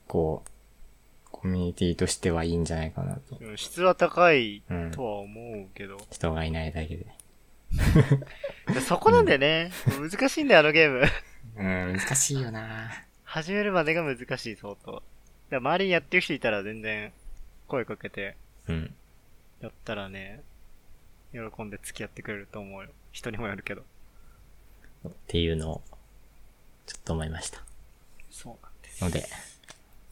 [0.07, 0.51] こう、
[1.31, 3.39] コミュニティとしてはいいんじゃないかなと。
[3.41, 4.91] うん質は高いうん。
[4.91, 5.99] とは思うけど。
[6.11, 7.07] 人がいないだけで。
[8.73, 9.71] でそこなんだよね。
[10.01, 11.05] 難しいんだよ、あのゲーム。
[11.57, 12.91] うん、難しいよな
[13.25, 15.03] 始めるまでが難しい、相当。
[15.51, 17.13] 周りにやってる人いたら全然
[17.69, 18.95] 声かけてうん。
[19.61, 20.43] やったらね、
[21.33, 22.89] 喜んで付き合ってくれると思うよ。
[23.12, 23.83] 人にもよるけど。
[25.09, 25.83] っていうのを、
[26.87, 27.62] ちょっと思いました。
[28.31, 29.05] そうなんです。
[29.05, 29.27] ので、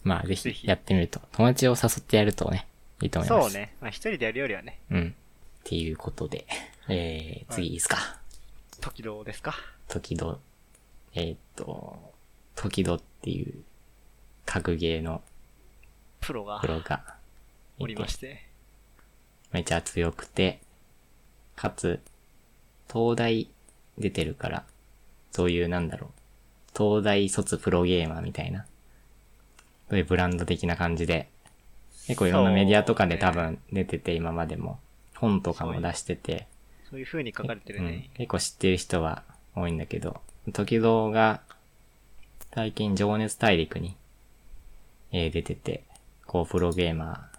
[0.04, 2.66] まあぜぜひひやってみると、友達を誘ってやるとね、
[3.02, 3.50] いいと思います。
[3.50, 3.60] そう。
[3.60, 3.74] ね。
[3.80, 5.14] まあ一人でやるよりはね、うん。
[5.60, 6.46] っていうことで、
[6.88, 7.98] えー、次いいですか？
[8.80, 9.54] 時々ですか？
[9.88, 10.38] 時々、
[11.14, 12.12] えーっと、
[12.54, 13.62] 時々っていう、
[14.44, 15.22] 格ゲーの
[16.20, 17.15] プロがプロが
[17.78, 18.42] おりまして。
[19.52, 20.60] めちゃ強くて、
[21.54, 22.00] かつ、
[22.92, 23.48] 東大
[23.98, 24.64] 出てるから、
[25.32, 26.10] そういうなんだろう、
[26.76, 28.66] 東大卒プロゲーマーみたいな、
[29.88, 31.28] そういうブランド的な感じで、
[32.06, 34.78] 結構いろんなメディアとかで多分出てて今までも、
[35.14, 36.46] 本とかも出してて、
[36.88, 38.10] そういう風に書かれてるうんね。
[38.14, 39.22] 結構知ってる人は
[39.54, 40.20] 多いんだけど、
[40.52, 41.40] 時々が、
[42.54, 43.96] 最近情熱大陸に、
[45.12, 45.84] えー出てて、
[46.26, 47.30] こうプロゲーマ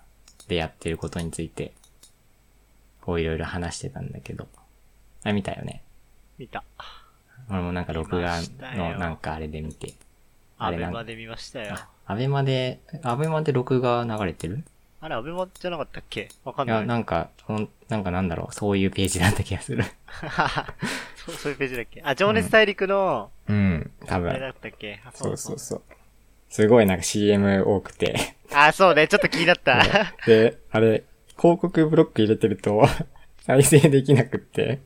[0.48, 1.74] ーでやってることについて、
[3.02, 4.48] こういろいろ話してたんだけど、
[5.24, 5.84] あ、見たよね。
[6.38, 6.64] 見た。
[7.50, 8.40] 俺もなんか録画
[8.76, 9.94] のなんかあれで見て。
[10.60, 11.76] あアれなんかベマで見ましたよ。
[11.76, 14.64] あアベマで、アベマで録画流れてる？
[15.00, 16.30] あれ、アベマじゃなかったっけ？
[16.44, 16.88] わかんいや、ない。
[16.88, 19.84] なんか、ほんなんかなんだろう、そういうページだった気がする。
[21.16, 22.02] そうそういうページだっけ？
[22.04, 24.50] あ、情熱大陸の、うん、多あれだ分。
[24.50, 25.02] ったっけ？
[25.06, 25.82] あそうそうそう。
[26.50, 28.36] すごいなんか CM 多くて。
[28.54, 29.08] あ、そうね。
[29.08, 29.84] ちょっと気になった。
[30.26, 31.04] で、あれ、
[31.38, 32.84] 広告ブロック入れてると、
[33.46, 34.82] 再生できなくって、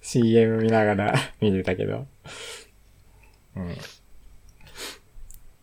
[0.00, 2.06] CM 見ながら見てたけど。
[3.56, 3.76] うん。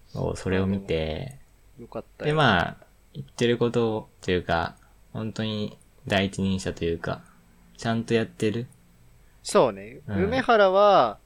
[0.07, 1.39] そう、それを見て、
[1.79, 2.31] よかったよ。
[2.31, 2.77] で、まあ、
[3.13, 4.75] 言ってることというか、
[5.13, 5.77] 本当に
[6.07, 7.23] 第一人者というか、
[7.77, 8.67] ちゃんとやってる。
[9.43, 9.99] そうね。
[10.07, 11.19] うん梅原は、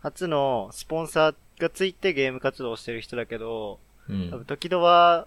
[0.00, 3.78] 初のスポンサーがついてゲーム活動をしてる人だけど、
[4.08, 4.38] うん多。
[4.38, 5.26] 分時々は、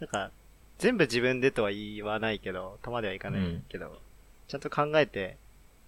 [0.00, 0.30] なんか、
[0.78, 4.00] 全部自分でとは言わないけど、とまではいかないけど、
[4.48, 5.36] ちゃんと考えて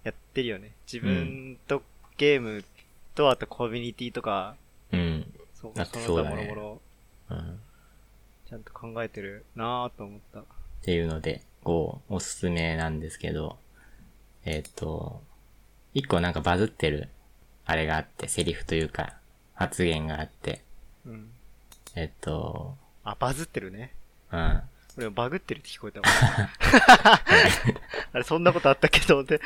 [0.03, 0.71] やってるよね。
[0.91, 1.83] 自分と
[2.17, 2.63] ゲーム
[3.15, 4.55] と、あとコミュニティとか、
[4.91, 5.33] うん。
[5.53, 6.81] そうそそうだねの他もろもろ、
[7.31, 7.59] うん。
[8.47, 10.39] ちゃんと考えてるなぁと思った。
[10.39, 10.43] っ
[10.81, 13.57] ていうので、こう、おすすめなんですけど、
[14.45, 15.21] えっ、と、
[15.93, 17.09] 一個なんかバズってる、
[17.67, 19.13] あれがあって、セリフというか、
[19.53, 20.63] 発言があって、
[21.05, 21.29] うん。
[21.95, 23.93] えっ、と、あ、バズってるね。
[24.31, 24.61] うん。
[24.97, 26.09] 俺もバグってるって聞こえたもん。
[28.13, 29.01] あれ、そんなことあったけ？
[29.01, 29.41] ど、で、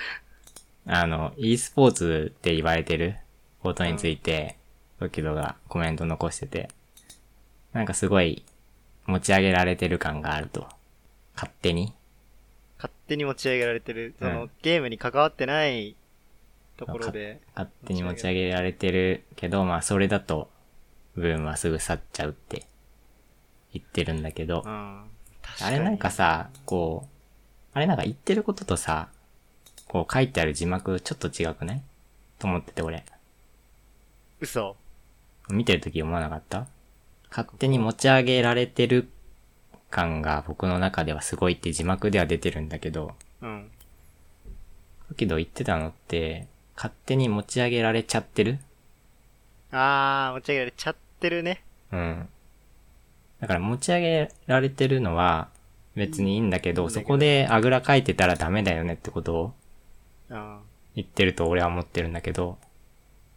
[0.86, 3.18] あの、e スポーツって言われてる？
[3.62, 4.58] ことについて、
[5.00, 6.70] ドキドがコメント残してて、
[7.74, 8.44] なんかすごい
[9.06, 10.68] 持ち上げられてる感があると。
[11.36, 11.94] 勝手に。
[12.78, 15.96] 勝手に持ち上げられてる、その、うんゲームに関わってない
[16.86, 20.50] ところで、勝手に持ち上げられてるけど、まあそれだと、
[21.16, 22.66] ブームはすぐ去っちゃうって
[23.74, 25.06] 言ってるんだけどう、ん。
[25.42, 27.10] 確あれなんかさ、こう、
[27.74, 29.10] あれなんか言ってることとさ、
[29.88, 31.82] こう書いてある字幕ちょっと違くない？
[32.40, 33.04] と思ってて俺。
[34.40, 34.76] 嘘。
[35.50, 36.68] 見てるとき思わなかった？
[37.30, 39.10] 勝手に持ち上げられてる
[39.90, 43.70] 感が僕の中ではすごいって字幕では出てるんだけど、うん。
[45.10, 48.60] 時々言ってたのって、勝手に持ち上げられちゃってる？
[49.72, 51.64] あー、持ち上げられちゃってるね。
[51.92, 52.30] うん。
[53.40, 55.50] だから持ち上げられてるのは
[55.96, 59.36] 別にいいんだけど、そこであぐらかいてたらダメだよねってこと？
[59.36, 59.54] を
[60.30, 60.60] うん。
[60.96, 62.58] 言ってると俺は思ってるんだけど、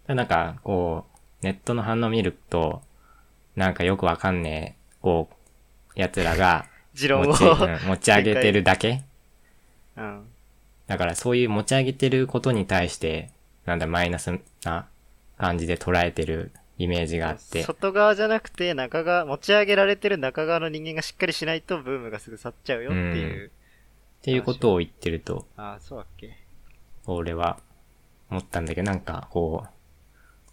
[0.06, 1.04] なんかこ
[1.42, 2.82] う、ネットの反応見ると、
[3.56, 5.34] なんかよくわかんねえ、こう、
[5.94, 7.26] 奴らが 持論を。
[7.26, 7.46] 持ち, う
[7.86, 9.02] ん持ち上げてるだけ
[9.96, 10.26] うん。
[10.86, 13.30] だからそういう持ち上げてることに対して、
[13.64, 14.86] なんだマイナスな
[15.38, 23.46] 感じで捉えてるイメージがあって、外側じゃなくて、中側、持ち上げられてる中側の人間がしっかりしないと、ブームがすぐ去っちゃうよっていう。
[23.46, 23.50] っ
[24.22, 26.36] ていうことを言ってると、あー、そうだっけ。
[27.06, 27.58] 俺は
[28.30, 29.68] 思ったんだけど、なんかこう、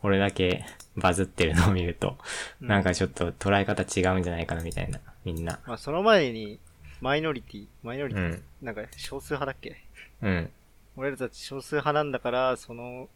[0.03, 0.65] 俺だけ
[0.95, 2.17] バズってるのを見ると、
[2.61, 5.59] うなんかちょっと捉え方違うんじゃないかなみたいな、みんな。
[5.65, 6.59] まあ、その前に、
[6.99, 8.43] マイノリティ、マイノリティ、うん。
[8.61, 9.81] なんか少数派だっけ？
[10.21, 10.49] うん。
[10.97, 13.09] 俺らたち少数派なんだから、その、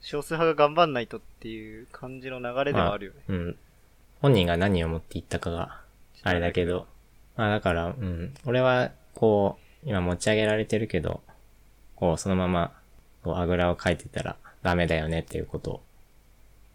[0.00, 3.18] 少数派が頑張んないとっていう感じの流れではあるよね。
[3.28, 3.56] うん。
[4.20, 5.80] 本人が何を持って言ったかが、
[6.22, 6.86] あれだけど。
[7.36, 8.34] まあだから、うん。
[8.44, 11.22] 俺は、こう、今持ち上げられてるけど、
[11.94, 12.72] こう、そのまま、
[13.22, 15.82] こう、あぐらをかいてたらダメだよねっていうことを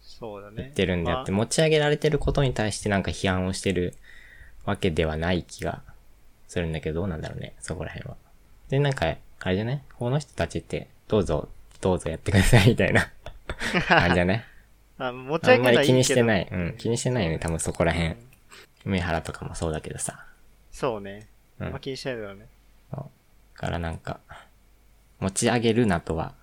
[0.02, 0.56] そうだね。
[0.58, 3.96] 言ってるんであって、ま持ち上げられてることに対してなんか批判をしてる
[4.66, 5.82] わけではない気が
[6.48, 8.18] するんだけど、どうなんだろうね、そこら辺は。
[8.70, 11.50] で、なんか、あれじゃねこの人たちって、どうぞ、
[11.82, 13.12] どうぞやってくださいみたいな
[13.88, 14.46] 感じじゃね
[14.98, 16.48] あ、あ持ちあ上げないんまり気にしてない。
[16.52, 18.16] うん、気にしてないよね、多分そこら辺。
[18.86, 20.26] 梅原とかもそうだけどさ。
[20.72, 21.28] そうね。
[21.60, 21.68] うん。
[21.68, 22.46] あんま気にしないだろうね。
[22.92, 23.10] そ
[23.56, 24.20] からなんか、
[25.20, 26.34] 持ち上げるなとは、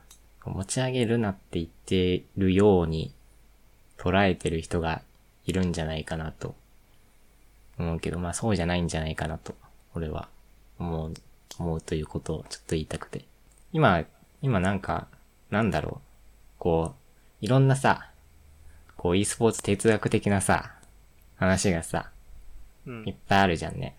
[0.44, 3.12] 持ち上げるなって言ってるように
[3.99, 5.03] 捉えてる人が
[5.46, 6.55] いるんじゃないかなと
[7.78, 9.55] 思うけど、まあそうじゃないんじゃないかなと、
[9.94, 10.28] 俺は
[10.78, 11.14] 思う、
[11.59, 13.24] 思うということをちょっと言いたくて。
[13.72, 14.05] 今、
[14.42, 15.09] 今なんか、
[15.51, 16.09] なんだろう、
[16.59, 18.11] こう、いろんなさ、
[18.96, 20.74] こう e スポーツ哲学的なさ、
[21.36, 22.11] 話がさ、
[22.86, 23.14] うんいっ。
[23.28, 23.96] ぱいあるじゃんね。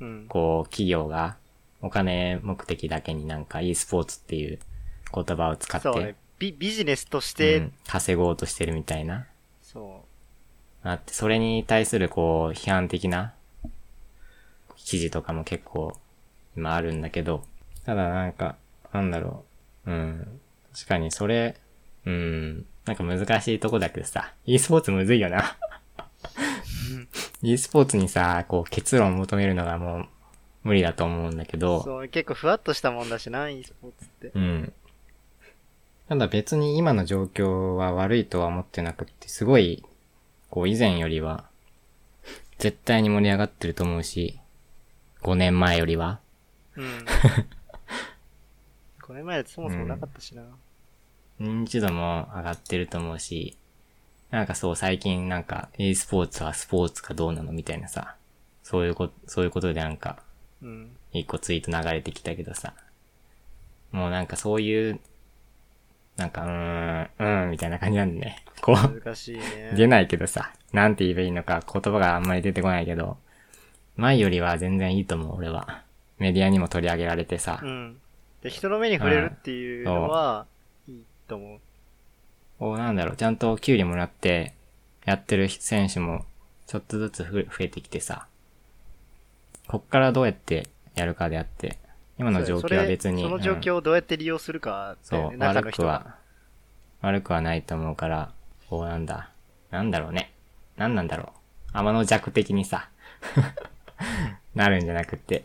[0.00, 0.26] うん。
[0.28, 1.36] こう、企業が
[1.82, 4.58] お金目的だけになんか e スポーツっていう
[5.12, 6.16] 言葉を使って、そうね。
[6.38, 9.26] ビビジネスとして、うん稼ごうとしてるみたいな。
[9.62, 10.04] そ
[10.82, 13.34] あって、それに対するこう、批判的な
[14.76, 15.96] 記事とかも結構
[16.56, 17.44] 今あるんだけど、
[17.84, 18.56] ただなんか、
[18.92, 19.44] なんだろ
[19.86, 19.90] う。
[19.90, 20.40] うん。
[20.72, 21.56] 確かにそれ、
[22.06, 22.66] うん。
[22.86, 25.56] なんか難しいとこだけどさ、e スポーツむずいよな。
[27.42, 30.08] e スポーツにさ、こう結論を求めるのがもう
[30.64, 31.60] 無理だと思うんだけう。
[31.60, 34.32] ど、そう、結構ふわっとしたもんだしな、e スポーツって。
[34.34, 34.72] うん。
[36.08, 39.84] ただ別に今の状況は悪いとは思ってなくって、すごい、
[40.50, 41.44] こう以前よりは、
[42.58, 44.38] 絶対に盛り上がってると思うし、
[45.22, 46.20] 5年前よりは。
[46.76, 47.04] うん。
[49.00, 50.42] 5年前だってそもそもなかったしな。
[51.40, 53.56] 認知度も上がってると思うし、
[54.30, 58.16] なんかそう最近なんか e スポーツはスポーツかどうなのみたいなさ、
[58.62, 60.22] そういうこ、そういうことでなんか、
[60.62, 60.96] うん。
[61.12, 62.74] 一個ツイート流れてきたけどさ、
[63.90, 65.00] もうなんかそういう、
[66.16, 68.44] なんか、うーん、うーん、みたいな感じなんでね。
[68.60, 69.72] こう、難しいね。
[69.74, 73.16] 出ないけどさ、なんて言えばいいのか言葉があんまり出てこないけど、
[73.96, 75.82] 前よりは全然いいと思う、俺は。
[76.20, 77.96] メディアにも取り上げられてさう、ん。
[78.42, 80.46] で、人の目に触れるっていうのは、
[80.86, 81.58] いいと思う。
[82.58, 84.54] こうなんだろう、ちゃんと給料もらって、
[85.06, 86.24] やってる選手も、
[86.66, 88.26] ちょっとずつふ増えてきてさ、
[89.66, 91.78] こっからどうやってやるかであって、
[92.18, 95.82] 今の状況は別に、その状況をどうやって利用するかう、よね、中の悪く。
[95.82, 96.16] は、
[97.00, 98.30] 悪くはないと思うから、
[98.68, 99.30] こうなんだ、
[99.70, 100.34] なんだろうね。
[100.76, 101.32] なんなんだろ
[101.74, 101.78] う。
[101.78, 102.90] 天の弱的にさ、
[104.54, 105.44] なるんじゃなくって、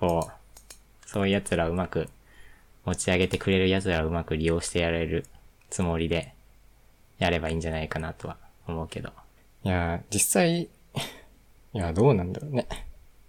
[0.00, 2.08] こう、そういう奴らをうまく
[2.84, 5.26] 持ち上げてくれる奴らをうまく利用してやれる
[5.68, 6.34] つもりで、
[7.18, 9.12] やればいいんじゃないかなとは思うけど。
[9.62, 10.68] いやー、実際、い
[11.74, 12.66] や、どうなんだろうね。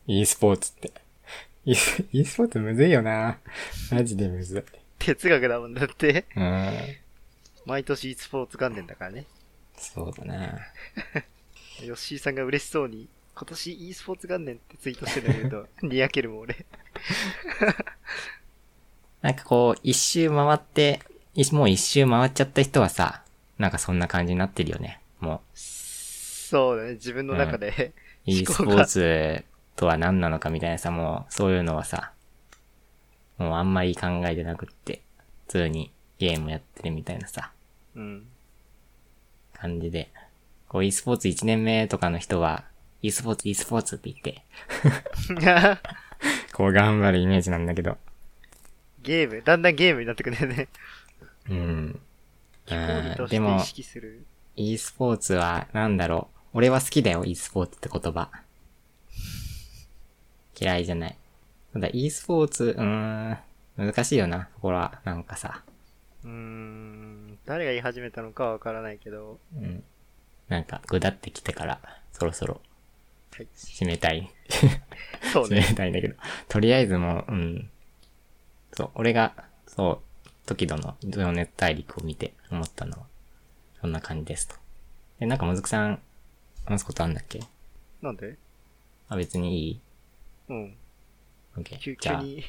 [0.07, 0.93] e スポーツって。
[1.65, 3.37] e ス e スポーツむずいよな
[3.91, 4.63] マジでむずい。
[4.97, 6.25] 哲学だもんだって。
[6.35, 6.71] うん。
[7.65, 9.25] 毎年 e スポーツ元年だからね。
[9.77, 10.59] そうだな。
[11.83, 13.09] ヨッシーさんが嬉しそうに、
[13.41, 16.63] 今年 e スポーツ元年ってツイートしてるの見ると、 にやけるもん俺。
[19.23, 20.99] なんかこう、一周回って、
[21.33, 23.23] いもう一周回っちゃった人はさ、
[23.57, 25.01] なんかそんな感じになってるよね。
[25.19, 27.93] もそうだね、自分の中で、
[28.27, 29.43] う、e スポーツ
[29.75, 32.13] とは何なのかみたいなさ、もう、そういうのはさ、
[33.39, 35.01] もうあんまり考えてなくって、
[35.47, 37.51] 普通にゲームやってるみたいなさ、
[37.95, 38.27] うん。
[39.53, 40.11] 感じで、
[40.67, 42.69] こう e スポーツ1年目とかの人は、
[43.01, 44.43] e スポーツ、e スポーツって言って、
[46.53, 47.97] こう頑張るイメージなんだけど、
[49.01, 50.67] ゲーム、だんだんゲームになってくるよね。
[51.49, 51.99] うん。
[53.29, 53.61] でも
[54.55, 56.37] e スポーツは、なんだろう。
[56.53, 58.29] 俺は好きだよ、e スポーツって言葉。
[60.59, 61.17] 嫌いじゃない。
[61.73, 63.37] ただ e スポーツ、うーん、
[63.77, 65.63] 難しいよな、ここは、なんかさ。
[66.23, 69.83] うーん、誰が言い始めたのかはわからないけど、うん。
[70.49, 71.79] なんか、ぐだってきてから、
[72.11, 72.61] そろそろ、
[73.35, 73.47] はい。
[73.55, 74.29] 締めたい。
[75.33, 75.73] そう締めね。
[75.75, 76.15] たいんだけど。
[76.49, 77.69] とりあえずもう、うん。
[78.73, 79.33] そう、俺が、
[79.67, 83.05] そう、時々の情熱大陸を見て思ったのは、
[83.79, 84.55] そんな感じですと。
[85.19, 86.01] え、なんかもずくさん、
[86.65, 87.39] 話すことあんだっけ？
[88.01, 88.37] なんで？
[89.09, 89.81] あ、別にいい？
[90.49, 90.77] うん。
[91.57, 91.79] ?OK。
[91.79, 92.43] 急じゃあ、い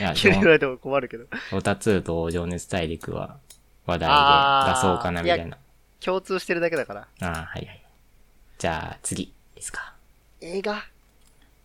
[0.00, 1.26] や、 急に言われても困るけど。
[1.52, 3.38] オタ2と情熱大陸は
[3.86, 4.14] 話題で
[4.70, 5.58] 出そうかなみたいな。
[6.00, 7.00] 共通してるだけだから。
[7.20, 7.82] ああ、はいはい。
[8.58, 9.94] じゃあ、次、いいですか？
[10.40, 10.84] 映画？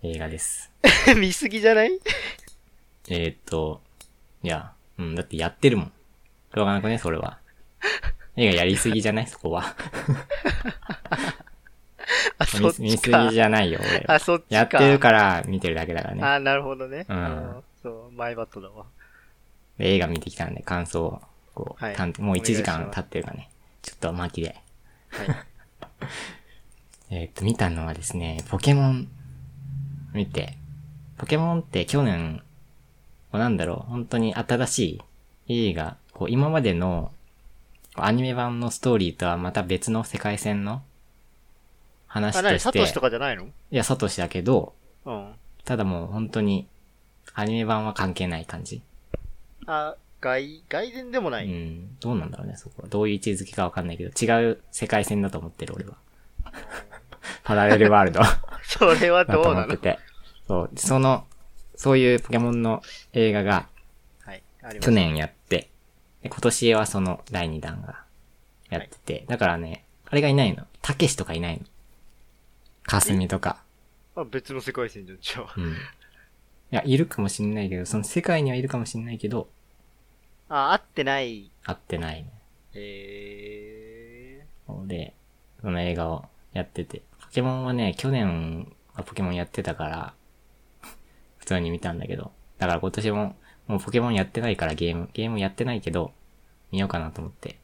[0.03, 0.71] 映画です。
[1.17, 1.99] 見すぎじゃない？
[3.09, 3.81] えー、っと、
[4.43, 5.87] いや、うん、だってやってるもん。
[6.53, 7.39] しょうがなくね、それは。
[8.37, 9.27] 映画やりすぎじゃない？
[9.27, 9.75] そこは。
[12.37, 13.29] あ、そっ見見すぎ。
[13.31, 14.03] じゃないよ、俺。
[14.07, 14.55] あ、そっちか。
[14.55, 16.23] やってるから見てるだけだからね。
[16.23, 17.05] あ、なるほどね。
[17.07, 17.17] うん
[17.57, 18.85] あそう、マイバットだわ。
[19.77, 21.21] で映画見てきたんで、感想を、
[21.53, 23.49] こう、はいもう1時間経ってるからね。
[23.81, 24.55] ちょっと巻きで。
[25.09, 25.27] はい。
[27.13, 29.09] えーっと、見たのはですね、ポケモン、
[30.13, 30.57] 見て、
[31.17, 32.41] ポケモンって去年、
[33.31, 34.79] こうなんだろう、本当に新し
[35.47, 37.11] い映画、こう今までの
[37.95, 40.83] アニメ版のストーリーとはまた別の世界線の
[42.07, 43.43] 話あ、として、なにサトシとかじゃないの？
[43.43, 45.33] いや、サトシだけど、うん。
[45.65, 46.69] ただもう本当に
[47.33, 48.81] アニメ版は関係ない感じ。
[49.65, 51.49] あ、外、外伝でもなうい。
[51.49, 52.87] ん、どうなんだろうね、そこは。
[52.87, 55.97] どういう位置づけかわかんないけど、違う世界線だと思ってる、俺は。
[57.51, 58.21] パラレルワールド。
[58.63, 59.75] それはどうなの？
[59.75, 59.99] てて。
[60.47, 61.27] そう、その、
[61.75, 62.81] そういうポケモンの
[63.11, 63.67] 映画が
[64.23, 64.43] はい。
[64.79, 64.89] 去。
[64.89, 65.69] 年やって、
[66.21, 68.03] で今年はその第2弾が
[68.69, 70.65] やってて、だからね、あれがいないの。
[70.81, 71.65] たけしとかいないの。
[72.83, 73.61] かすみとか。
[74.15, 75.73] あ、別の世界線じゃん、じゃうん。
[75.73, 75.75] い
[76.69, 79.49] や、いるかもしんないけど、その世界にはいるかもしんないけど、
[80.47, 80.55] あ。
[80.55, 81.51] あ、合ってない。
[81.63, 82.31] 会ってないね。
[82.75, 84.45] え
[84.87, 85.13] で、
[85.61, 87.01] その映画をやってて。
[87.31, 90.13] ポケモンはね、去年はポケモンやってたから、
[91.37, 92.33] 普通に見たんだけど。
[92.57, 93.35] だから今年も、
[93.67, 96.11] もうポケモンやってないからゲーム、ゲームやってないけど、
[96.73, 97.57] 見ようかなと思って、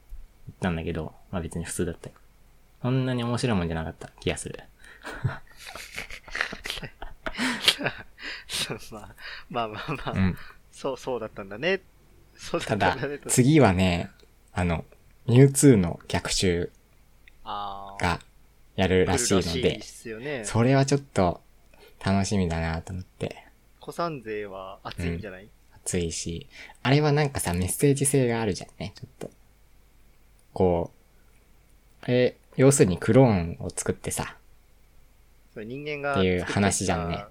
[0.47, 2.15] 行ったんだけど、まあ別に普通だったよ。
[2.81, 4.57] そんなに面白いもんじゃなかった気がする。
[8.69, 8.87] ー。
[8.95, 9.15] まあ、
[9.49, 10.37] まあまあまあ、うん。
[10.71, 11.81] そう、そうだったんだね。
[12.37, 14.11] そうだただったんだね。、と次はね、
[14.53, 14.85] あの、
[15.25, 16.71] ミュウツーの逆襲
[17.43, 18.21] が
[18.77, 20.45] やるらしいのでっ、すよね。
[20.45, 21.41] それはちょっと
[22.03, 23.43] 楽しみだなと思って。
[23.81, 26.47] 古参勢は熱いんじゃない、熱いし、
[26.83, 29.31] あれはなんかさ、メッセージ性があるじゃんね、ちょっと。
[30.53, 30.91] こ
[32.03, 34.37] う、え、要するにクローンを作ってさ、
[35.53, 37.25] そう人間がっていう作話じゃんね。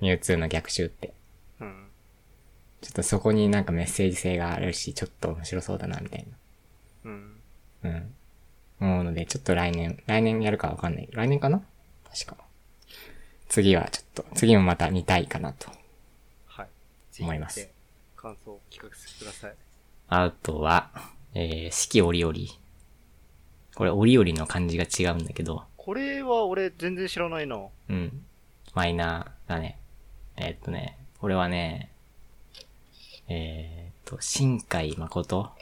[0.00, 1.12] ミュウツーの逆襲って。
[1.60, 1.88] うん。
[2.80, 6.26] ちょっとそこになんかメッセージ性があるし、ちょっと面白そうだな、みたい
[7.04, 7.40] うん。
[7.82, 7.90] な。
[7.90, 8.14] うん。
[8.84, 11.08] 思うので、ちょっと来年、来年やるかわかんない。
[11.12, 11.62] 来年かな？
[12.12, 12.36] 確か。
[13.48, 15.70] 次はちょっと、次もまた見たいかなと。
[16.46, 16.68] はい。
[17.22, 17.68] 思います
[18.16, 19.54] 感想を聞かせてください。
[20.08, 20.90] あとは、
[21.34, 22.34] えー、四季折々。
[23.74, 27.58] これ折々の漢字が違うんだけど、これは俺全然知らないな。
[27.88, 28.24] うん。
[28.74, 29.78] マイナーだね。
[30.36, 31.90] えーっとね、これはね、
[33.28, 35.52] えーっと、新海誠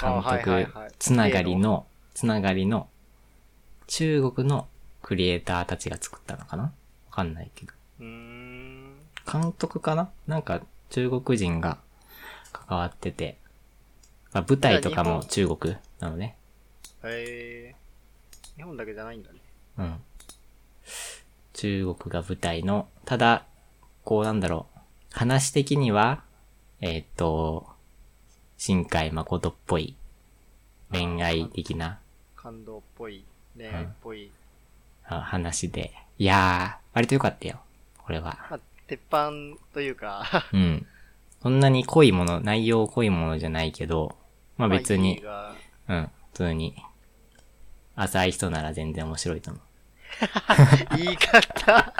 [0.00, 0.68] 監督はい
[0.98, 2.88] つながりの、つながりの、
[3.86, 4.68] 中国の
[5.02, 6.64] クリエイターたちが作ったのかな？
[6.64, 6.70] わ
[7.10, 7.72] かんないけど。
[8.00, 8.96] うーん。
[9.30, 10.10] 監督かな？
[10.26, 11.78] なんか中国人が
[12.52, 13.38] 関わってて、
[14.32, 16.36] あ舞台とかも中国なのね。
[17.04, 18.56] へえー。
[18.56, 19.38] 日本だけじゃないんだね。
[19.78, 19.96] うん。
[21.54, 23.46] 中国が舞台の、ただ、
[24.04, 24.78] こうなんだろう。
[25.12, 26.22] 話的には、
[26.80, 27.66] えーっと、
[28.58, 29.96] 新海誠っぽい
[30.90, 32.00] 恋愛的な
[32.42, 33.24] 感動っぽい、
[33.56, 34.28] 恋愛っぽい。
[35.06, 35.92] あ話で。
[36.18, 37.60] いやー、割と良かったよ。
[37.98, 38.36] これは。
[38.50, 39.30] まあ、鉄板
[39.72, 40.84] というか、うん。
[41.40, 44.16] そんなに濃いもの、内容濃いものじゃないけど、
[44.56, 45.22] まあ別に、
[45.88, 46.74] うん、普通に、
[47.94, 49.62] 浅い人なら全然面白いと思う。
[50.98, 51.94] 言い方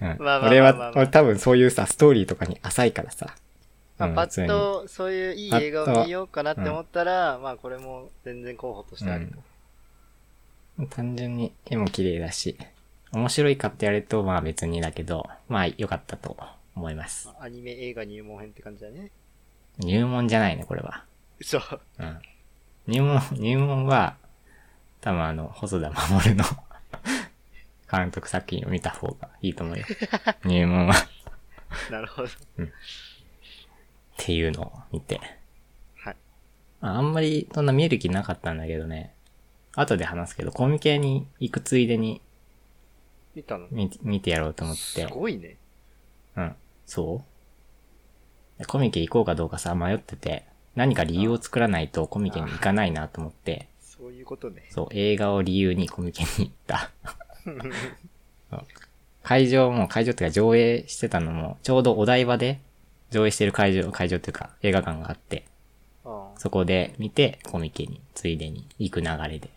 [0.00, 3.36] うんまあまあまあまあ俺は、俺多分そういうさ、ストーリーとかに浅いからさ。
[4.08, 9.38] まあ、パッとそういういい映画を見ようかなって思ったら、まあこれも全然候補としてあると。
[10.78, 12.56] うん、単純に絵も綺麗だし、
[13.12, 16.36] 面白いかってやると、まあ別にだけど、まあ良かったと
[16.74, 17.30] 思います。
[17.40, 19.10] アニメ映画入門編って感じだね。
[19.78, 21.04] 入門じゃないね、これは。
[21.38, 21.58] 嘘。
[21.98, 22.18] うん。
[22.86, 24.16] 入門、入門は、
[25.00, 26.44] 多分あの、細田守の
[27.90, 29.84] 監督作品を見た方がいいと思うよ。
[30.44, 30.94] 入門は。
[30.94, 32.28] っなるほど。
[34.16, 35.20] ていうのを見て。
[35.96, 36.16] はい。
[36.80, 39.14] ああんまりそんな見える気なかったんだけどね。
[39.74, 42.20] 後で話すけど、コミケに行くついでに
[43.34, 43.66] 見たの？
[43.70, 45.06] 見見てやろうと思っすて。
[45.06, 45.56] ごいね。
[46.36, 46.54] うん。
[46.86, 47.24] そ
[48.60, 48.66] う？
[48.66, 50.44] コミケ行こうかどうかさ、迷ってて、
[50.76, 54.66] 何か理由を作らないとコミケに行かないなと思って、そういうことね。
[54.70, 56.90] そう、映画を理由にコミケに行った。
[59.22, 62.60] 会場も、会場っていうか上映してたのも、ちょうどお台場で
[63.12, 65.44] 上映してる会場、会場っていうか映画館があって、
[66.36, 69.50] そこで見て、コミケに、ついでに行く流れで。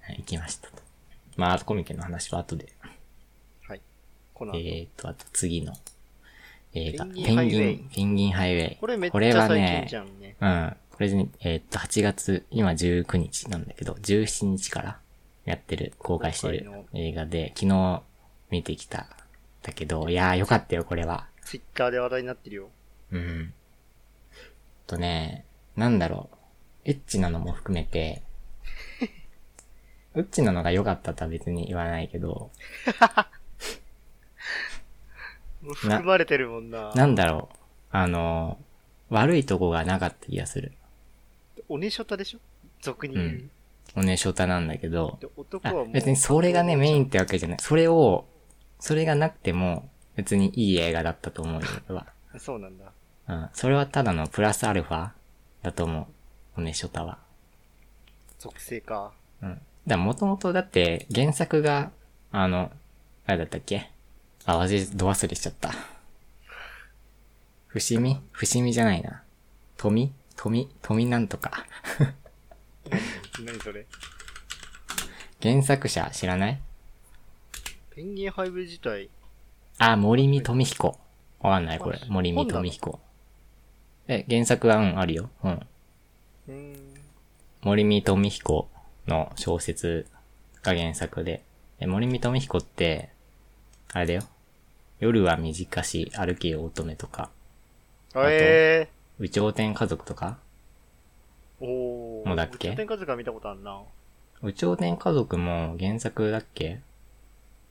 [0.00, 0.76] はい行きましたと。
[1.36, 2.72] まあ、あとコミケの話は後で。
[3.62, 3.80] はい。
[4.34, 5.72] この後、えーと、あと次の
[6.74, 7.04] 映画。
[7.06, 8.76] ペンギンペンギンハイウェイ。
[8.76, 10.36] これめっちゃ最はね近じゃんね。
[10.40, 10.76] うん。
[10.92, 14.98] これね、えーっと、8月、今19日なんだけど、17日から
[15.44, 18.02] やってる、公開してる映画で、昨日
[18.50, 19.06] 見てきた。
[19.62, 21.27] だけど、いやーよかったよ、これは。
[21.48, 22.68] ツイッターで話題になってるよ。
[23.10, 23.54] うん。
[24.86, 25.46] とね、
[25.76, 26.36] なんだろう。
[26.84, 28.22] エッチなのも含めて、
[30.14, 32.50] エッチなのが良かったとは別に言わないけど、
[35.62, 36.92] もう含まれてるもんな。
[36.94, 37.56] なんだろう。
[37.92, 38.58] あの、
[39.08, 40.72] 悪いとこがなかった気がする。
[41.66, 42.40] おねしょたでしょ？
[42.82, 43.26] 俗に言う。
[43.26, 43.50] うん
[43.96, 45.18] おねしょたなんだけど。
[45.94, 47.58] 別にそれがね、メインってわけじゃない。
[47.58, 48.26] それを、
[48.78, 49.88] それがなくても、
[50.18, 52.06] 別にいい映画だったと思うよ、俺は。
[52.38, 52.92] そうなんだ。
[53.28, 53.48] うん。
[53.52, 55.10] それはただのプラスアルファ
[55.62, 56.08] だと思
[56.56, 56.60] う。
[56.60, 57.18] おねしょたは。
[58.40, 59.12] 属性か。
[59.40, 59.60] うん。
[59.86, 61.92] だもともとだって原作が、
[62.32, 62.72] あの、
[63.26, 63.90] あれだったっけ？
[64.44, 65.70] あ、忘れ、ど忘れしちゃった。
[67.68, 68.20] 伏見？
[68.32, 69.22] 伏見じゃないな。
[69.76, 70.12] 富？
[70.34, 70.68] 富？
[70.82, 71.64] 富なんとか。
[73.46, 73.86] 何それ？
[75.40, 76.60] 原作者知らない？
[77.94, 79.10] ペンギンハイブ自体、
[79.78, 80.98] あ、森見富彦。
[81.40, 82.06] わかんないこれあ。
[82.08, 83.00] 森見富彦。
[84.08, 85.30] え、原作はうん、あるよ。
[85.44, 85.50] うん。
[86.52, 86.76] ん。
[87.62, 88.68] 森見富彦
[89.06, 90.06] の小説
[90.62, 91.42] が原作で。
[91.80, 93.10] え森見富彦って、
[93.92, 94.22] あれだよ。
[94.98, 97.30] 夜は短し歩けよ乙女とか、
[98.14, 98.88] あえ
[99.20, 101.64] 宇頂天家族とか、ー。
[101.64, 102.26] おー。
[102.26, 102.74] もうだっけ？
[102.74, 103.80] 天下塚見たことあるな。
[104.42, 106.80] 宇頂天家族も原作だっけ？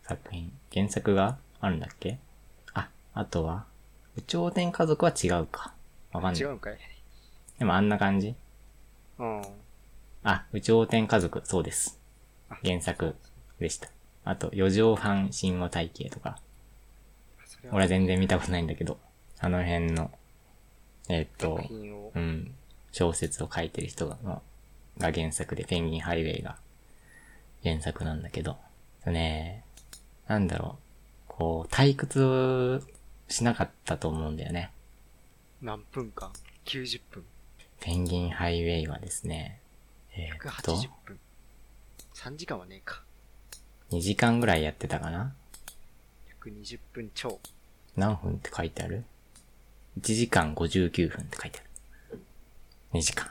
[0.03, 0.53] 作品。
[0.74, 1.38] 原作が？
[1.60, 2.20] あるんだっけ？
[2.74, 3.66] あ、あとは、
[4.18, 5.74] 宇頂天家族は違うか。
[6.12, 6.41] わかんない。
[6.41, 6.78] 違うんかい？
[7.60, 8.36] でもあんな感じ？
[9.20, 9.41] うん。
[10.24, 11.99] あ、宇頂天家族、そうです。
[12.49, 13.16] あ原作
[13.60, 13.89] でした。
[14.24, 16.39] あと、四畳半神話体系とか。
[17.45, 18.99] それは俺は全然見たことないんだけど、
[19.39, 20.12] あの辺の、
[21.10, 22.12] えーっと作、品を。
[22.14, 22.53] うん、
[22.91, 24.41] 小説を書いてる人が、まあ
[24.99, 26.58] が原作で、ペンギンハイウェイが
[27.64, 28.58] 原作なんだけど、
[29.05, 29.64] ね、
[30.28, 30.86] なんだろう、
[31.38, 32.83] こう、退屈
[33.27, 34.71] しなかったと思うんだよね。
[35.61, 36.31] 何分間
[36.65, 37.23] ?90 分？
[37.79, 39.59] ペンギンハイウェイはですね、
[40.15, 41.19] えーっと、180分。
[42.15, 43.03] 3時間はねえか。
[43.91, 45.33] 2時間ぐらいやってたかな
[46.43, 47.39] ？120分超。
[47.95, 49.03] 何分って書いてある
[50.01, 52.19] ?1 時間59分って書いてある。
[52.93, 53.29] 2時間。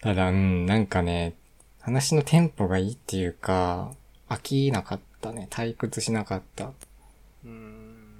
[0.00, 1.34] ただ、うん、なんかね、
[1.80, 3.92] 話のテンポがいいっていうか、
[4.28, 5.46] 飽きなかったね。
[5.50, 6.72] 退屈しなかった。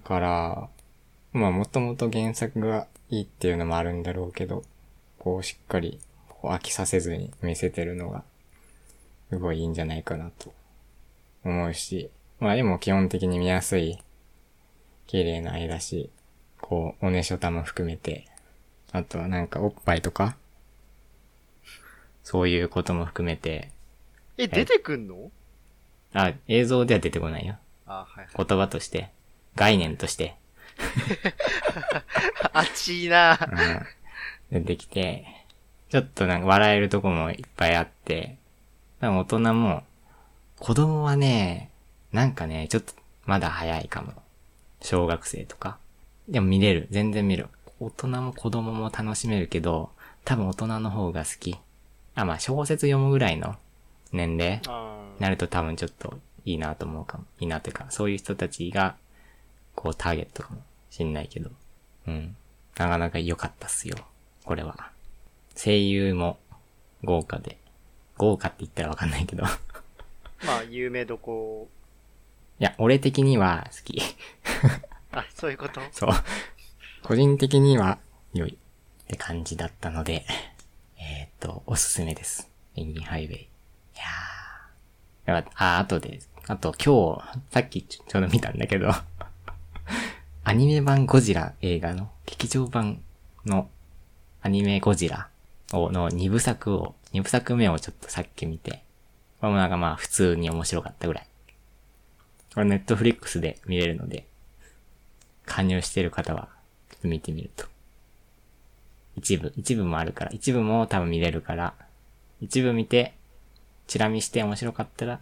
[0.04, 0.68] から、
[1.32, 4.64] まあもともと原作がいいっていうのもあるんだろうけど、
[5.18, 8.24] こうしっかりこう飽きさせずに見せてるのが、
[9.30, 10.54] すごいいいんじゃないかなと
[11.44, 12.10] 思うし、
[12.40, 13.98] まあ絵も基本的に見やすい、
[15.06, 16.10] 綺麗な絵だし、
[16.60, 18.26] こう、おねしょたも含めて、
[18.92, 20.36] あとはなんかおっぱいとか、
[22.24, 23.70] そういうことも含めて、
[24.36, 25.30] え、出てくんの？
[26.12, 27.56] あ、映像では出てこないよ。
[27.86, 28.28] あ、はいはい。
[28.36, 29.10] 言葉として、
[29.58, 30.36] 概念として、
[32.52, 33.36] あっちいな。
[34.50, 35.26] うん、出てきて、
[35.90, 38.36] ちょっとなんか笑えるとこもいっぱいあって、
[39.00, 39.82] 大人も、
[40.60, 41.70] 子供はね、
[42.12, 42.92] なんかね、ちょっと
[43.26, 44.12] まだ早いかも。
[44.80, 45.78] 小学生とか。
[46.28, 46.86] でも見れる。
[46.92, 47.48] 全然見る。
[47.80, 49.90] 大人も子供も楽しめるけど、
[50.24, 51.56] 多分大人の方が好き。
[52.14, 53.56] あ、まあ小説読むぐらいの
[54.12, 54.62] 年齢
[55.18, 57.24] なると多分ちょっといいなと思うかも。
[57.40, 58.94] いいなというか、そういう人たちが、
[59.80, 60.60] こうターゲットかも
[60.90, 61.50] しんないけど。
[62.08, 62.36] うん。
[62.76, 63.96] なかなか良かったっすよ。
[64.44, 64.90] これは。
[65.56, 66.36] 声優も
[67.04, 67.58] 豪華で。
[68.16, 69.44] 豪華って言ったらわかんないけど。
[69.44, 69.46] い
[70.44, 71.68] まあ、有名どこ。
[72.58, 74.02] や、俺的には好き。
[75.12, 75.80] あ、そういうこと？
[75.92, 76.10] そう。
[77.04, 77.98] 個人的には
[78.34, 80.24] 良いって感じだったので、
[80.98, 82.50] えーっと、おすすめです。
[82.74, 83.36] ペンギンハイウェイ。
[83.36, 83.48] い
[85.26, 85.44] やー。
[85.54, 86.18] あ、あとで、
[86.48, 88.90] あと今日、さっきちょちょうど見たんだけど、
[90.44, 93.02] アニメ版ゴジラ映画の、劇場版
[93.44, 93.68] の
[94.40, 95.28] アニメゴジラ
[95.72, 98.82] を、の2部作を、2部作目をちょっとさっき見て、
[99.40, 101.26] これもなんかまあ普通に面白かったぐらい。
[102.54, 104.26] これネットフリックスで見れるので、
[105.44, 106.48] 加入してる方は、
[106.90, 107.66] ちょっと見てみると。
[109.16, 111.74] 一部、一部もあるから、一部も多分見れるから、
[112.40, 113.14] 一部見て、
[113.86, 115.20] チラ見して面白かったら、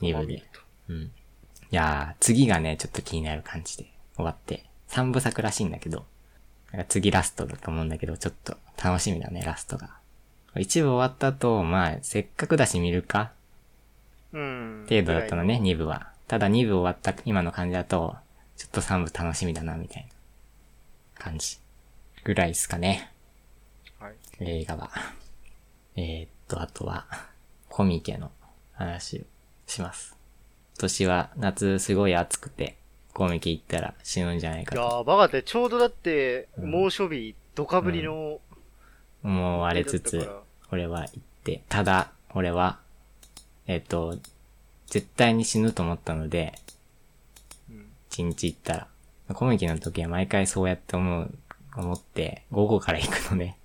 [0.00, 0.42] 二部で。
[0.88, 1.12] うん。
[1.72, 3.86] いやー、次がね、ちょっと気になる感じで
[4.16, 6.04] 終わって、三部作らしいんだけど、
[6.72, 9.90] なんか次ラストだと思うんだけど、ちょっと楽しみだね、ラストが。
[10.56, 13.32] 一部終わった後、まあ、せっかくだし見るか
[14.32, 14.86] うん。
[14.88, 16.12] 程度だったのね、2部は。
[16.26, 18.16] ただ2部終わった今の感じだと、
[18.56, 21.58] ちょっと3部楽しみだな、みたいな感じ。
[22.24, 23.12] ぐらいですかね。
[23.98, 24.14] はい。
[24.40, 24.90] 映画は。
[25.96, 27.06] えー、っと、あとは、
[27.68, 28.32] コミケの
[28.72, 29.22] 話を
[29.66, 30.19] します。
[30.80, 32.78] 今年は夏すごい暑くて、
[33.12, 38.40] コミケ行ったら死ぬんじゃないかいやとー、バカって、ちょうどだって、うん猛暑日、ドカぶりの、
[39.22, 42.80] 思われつつだったから、俺は行って、ただ、俺は、
[43.66, 44.16] えーっと、
[44.86, 46.54] 絶対に死ぬと思ったので、
[47.68, 47.84] うん。
[48.08, 48.72] 一日行った
[49.28, 49.34] ら。
[49.34, 51.30] コミケの時は毎回そうやって思う、
[51.76, 53.58] 思って、午後から行くのね。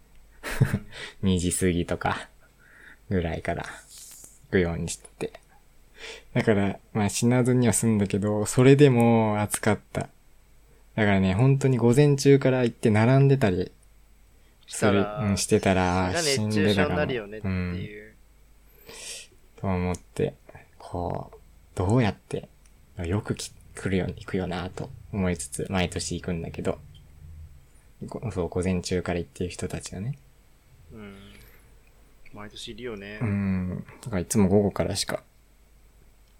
[1.24, 2.28] 2時過ぎとか、
[3.10, 5.44] ぐらいから、行くようにしてて。
[6.34, 10.09] だから、まあ死なずには済んだけど、それでも暑かった。
[10.95, 13.72] だからね、本当に午前中から行って並んでたり、
[14.67, 16.93] したらするうん、してたら、死んでたかも。
[16.93, 18.13] になるよねってうんいう。
[19.61, 20.34] と思って、
[20.80, 21.38] こう、
[21.76, 22.47] どうやって、
[22.97, 26.80] よくき来るように行くよなと思いつつ、毎年行くんだけど、
[28.05, 30.17] ごそう、午前中から行ってる人たちがね。
[30.93, 31.15] うん。
[32.34, 33.26] 毎年いるよねう。
[33.26, 33.85] ん。
[34.01, 35.23] だからいつも午後からしか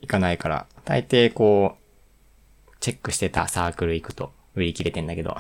[0.06, 5.32] 行かないから、大抵こう、チェックしてたサークル行くと売り切れてんだけど、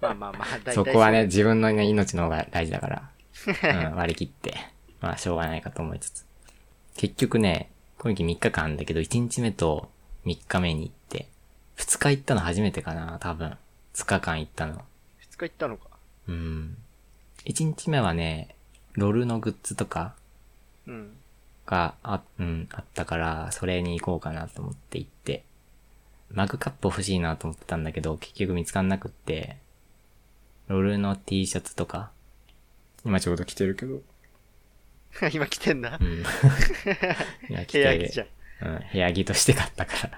[0.00, 3.10] まあまあまあ、 そこはね、自分の、ね、命の方が大事だから、
[3.88, 4.54] うん、割り切って、
[5.00, 6.26] まあ、しょうがないかと思いつつ。
[6.96, 9.90] 結局ね、今季3日間だけど、1日目と
[10.26, 11.28] 3日目に行って、
[11.76, 13.56] 2日行ったの初めてかな、多分。
[13.94, 14.82] 2日間行ったの。
[15.18, 15.88] 二日行ったのか。
[16.28, 16.76] うん。
[17.44, 18.56] 1日目はね、
[18.94, 20.14] ロールのグッズとか
[20.86, 21.16] うん。
[21.66, 25.44] があ、うん、あったから、それに行こうかなと思って行って、
[26.30, 29.56] マグカップ欲しいなと思ってたんだけど、結局見つかんなくって、
[30.68, 32.10] ロールの T シャツとか、
[33.04, 34.00] 今ちょうど着てるけど、
[35.32, 36.04] 今来てんなう。
[36.04, 36.22] ん。
[37.48, 38.28] いや、着部屋て着ちゃう。
[38.62, 40.08] うん、部屋着として買ったか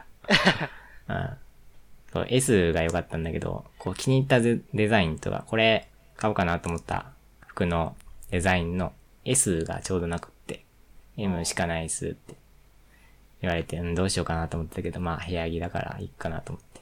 [1.09, 1.09] ら。
[1.09, 1.37] うん。
[2.13, 7.13] そう、S が良かったんだけど、こう気に入ったデデザインとか、これ買おうかなと思った
[7.47, 7.97] 服の
[8.31, 8.93] デザインの
[9.25, 10.31] S がちょうどなく
[11.17, 12.35] M しかないっすって
[13.41, 16.81] 言われて、うん、どうしようかなと思ったけど、まあ部屋着だからいいかなと思って、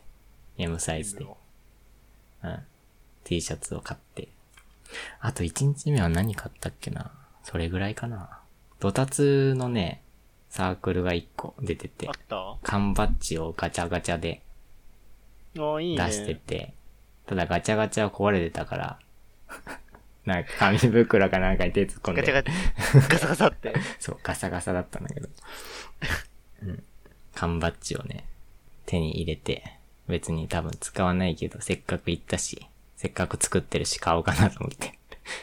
[0.58, 2.58] M サイズで、うん、
[3.24, 4.28] T シャツを買って。
[5.20, 7.10] あと1日目は何買ったっけな？
[7.42, 8.40] それぐらいかな。
[8.80, 10.02] ドタツのね、
[10.50, 12.06] サークルが1個出てて。
[12.08, 12.56] あ、った？
[12.62, 14.42] 缶バッジをガチャガチャで
[15.58, 16.04] ああ、いいね。
[16.04, 16.74] 出してて、
[17.26, 18.98] ただガチャガチャは壊れてたから、
[20.26, 23.74] なんか紙袋かなんかに手突っ込んで、ガチャガチャ、ガサガサって。
[24.00, 25.28] そう、ガサガサだったんだけど、
[26.62, 26.82] うん。
[27.34, 28.24] 缶バッジをね、
[28.86, 29.78] 手に入れて、
[30.08, 34.98] 別に多分使わないけど、せっかく行ったし、せっかく作ってるし買おうかなと思って、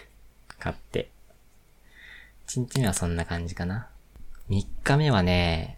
[0.57, 1.09] 買って。
[2.47, 3.87] 1日目はそんな感じかな。
[4.49, 5.77] 3日目はね、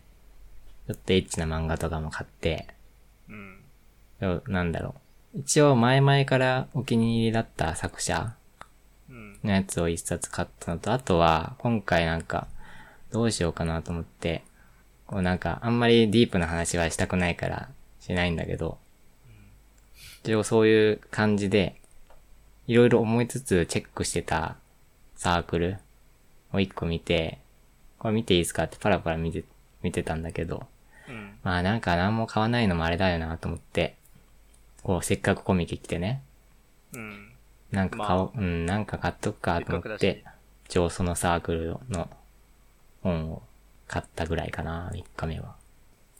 [0.87, 2.67] ちょっとエッチな漫画とかも買って、
[3.29, 3.63] うん。
[4.47, 4.95] なんだろ
[5.35, 5.39] う。
[5.39, 8.42] 一応前々からお気に入りだった作者うん。
[9.43, 12.47] のやつを一冊買ったのと、あとは今回なんか
[13.11, 14.43] どうしようかなと思って、
[15.05, 18.77] こうなんかあんまりディープな話はしたくないからしないんだけど、
[20.23, 21.75] 一応そういう感じで、
[22.67, 24.55] いろいろ思いつつチェックしてた
[25.15, 25.77] サークル
[26.53, 27.39] を一個見て、
[27.99, 29.43] これ見ていいですかってパラパラ見て、
[29.81, 30.65] 見てたんだけど、
[31.43, 33.95] まあなんか何も買わないのもあれだよなと思って、
[34.81, 36.21] こうせっかくコミケ来てね、
[36.93, 37.22] うん。
[37.73, 40.23] なんか買おう、うん、なんか買っとくかと思せって、
[40.67, 42.07] 一応そのサークルの
[43.01, 43.41] 本を
[43.87, 45.55] 買ったぐらいかな、3日目は。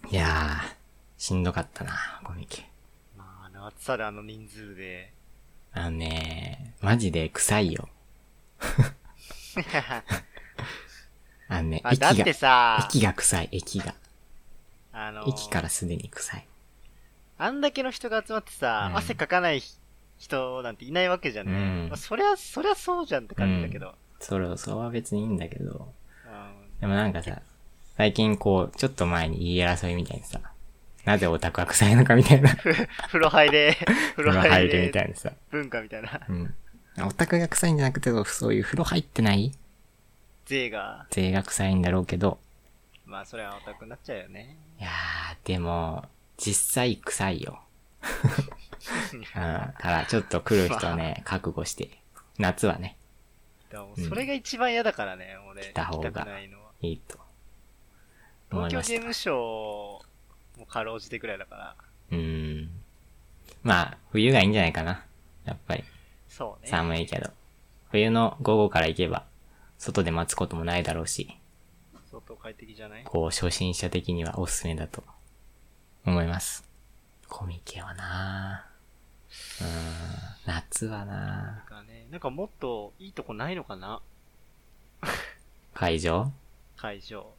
[0.10, 2.68] いやー、しんどかったな、コミケ。
[3.16, 5.14] まあ、あの暑さであの人数で。
[5.74, 7.88] あのね、マジで臭いよ。
[11.50, 13.94] あのね、あ、だってさ、駅が臭い、駅が。
[14.92, 16.48] あの、駅からすでに臭い。
[17.38, 19.83] あんだけの人が集まってさ、うん汗かかない人
[20.64, 21.54] なんていないわけじゃんね。
[21.54, 23.94] うんまあ、そりゃ、そりゃそうじゃんって感じだけど。
[24.20, 25.94] それ、それは別にいいんだけど、
[26.26, 27.42] うんでもなんかさ、
[27.98, 30.40] 最近こう、ちょっと前に言い争いみたいにさ、
[31.06, 32.74] なぜオタクは臭いのかみたいな、風
[33.08, 33.78] 風呂入れ、
[34.16, 36.22] 風呂呂入入るみたれ、いなさ、文化みたいな。
[36.28, 36.56] うん。
[37.06, 39.52] オタクが臭いんじゃなくて、そういう風呂入ってない？
[40.46, 42.40] 税が、税が臭いんだろうけど、
[43.06, 44.58] まあそれはオタクになっちゃうよね。
[44.80, 46.06] いやー、でも、
[46.38, 47.62] 実際臭いよ。
[48.92, 49.24] うん。
[49.24, 51.90] から、ちょっと来る人はね、 覚悟して。
[52.38, 52.98] 夏はね、
[54.08, 55.64] それが一番嫌だからね、俺。
[55.64, 56.50] 来た方がい。
[56.82, 57.20] いいと。
[58.52, 60.02] 東京ゲームショ
[60.58, 61.76] ウもかろうじてくらいだから。
[62.12, 62.70] うーん。
[63.64, 65.06] まあ、冬がいいんじゃないかな。
[65.46, 65.84] やっぱり。
[66.28, 66.70] そうね。
[66.70, 67.32] 寒いけど。
[67.92, 69.26] 冬の午後から行けば、
[69.78, 71.38] 外で待つこともないだろうし、
[72.12, 73.04] 相当快適じゃない？
[73.06, 75.04] こう、初心者的にはおすすめだと
[76.06, 76.64] 思います。
[77.28, 78.73] コミケはなぁ。
[79.62, 79.70] うーん、
[80.46, 81.70] 夏はなぁ。
[81.70, 82.08] かね。
[82.12, 84.02] なんかもっといいとこないのかな？
[85.74, 86.32] 会場？
[86.78, 87.34] 会場。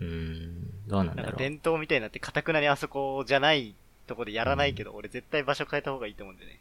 [0.00, 1.38] うーん、どうなんなんかだろう。
[1.38, 3.74] 伝統みたいになって、かたくなにあそこじゃない
[4.06, 6.58] とこでやらないけど、俺絶対場所変えた方がいいと思うんでね。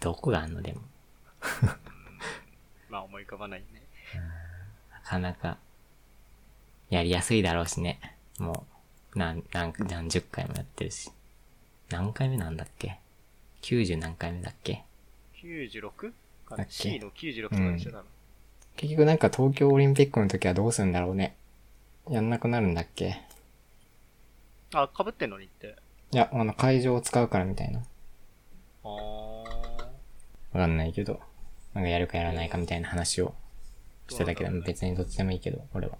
[0.00, 0.62] どこがあんの？
[0.62, 0.80] でも。
[2.88, 3.82] まあ思い浮かばないね。
[4.92, 5.58] なかなか、
[6.90, 8.16] やりやすいだろうしね。
[8.38, 8.66] も
[9.14, 11.10] う、何、何、何十回もやってるし。
[11.90, 12.98] 何回目なんだっけ？
[13.68, 14.84] ?90 何回目だっけ
[15.42, 15.90] ？96?
[15.90, 16.10] か
[16.50, 18.04] なだっけ ?C の96とかでしょ、多分。
[18.76, 21.36] 結局なんか東京オリンピックの時はどうするんだろうね。
[22.10, 23.20] やんなくなるんだっけ？
[24.74, 25.76] あ、被ってんのにって。
[26.12, 27.80] いや、あの会場を使うからみたいな。
[28.84, 28.88] あー。
[28.88, 29.46] わ
[30.52, 31.20] かんないけど。
[31.74, 33.34] なんかやるかやらないかみたいな話を
[34.08, 34.50] しただけだ。
[34.50, 35.98] ど別にどっちでもいいけど、俺は。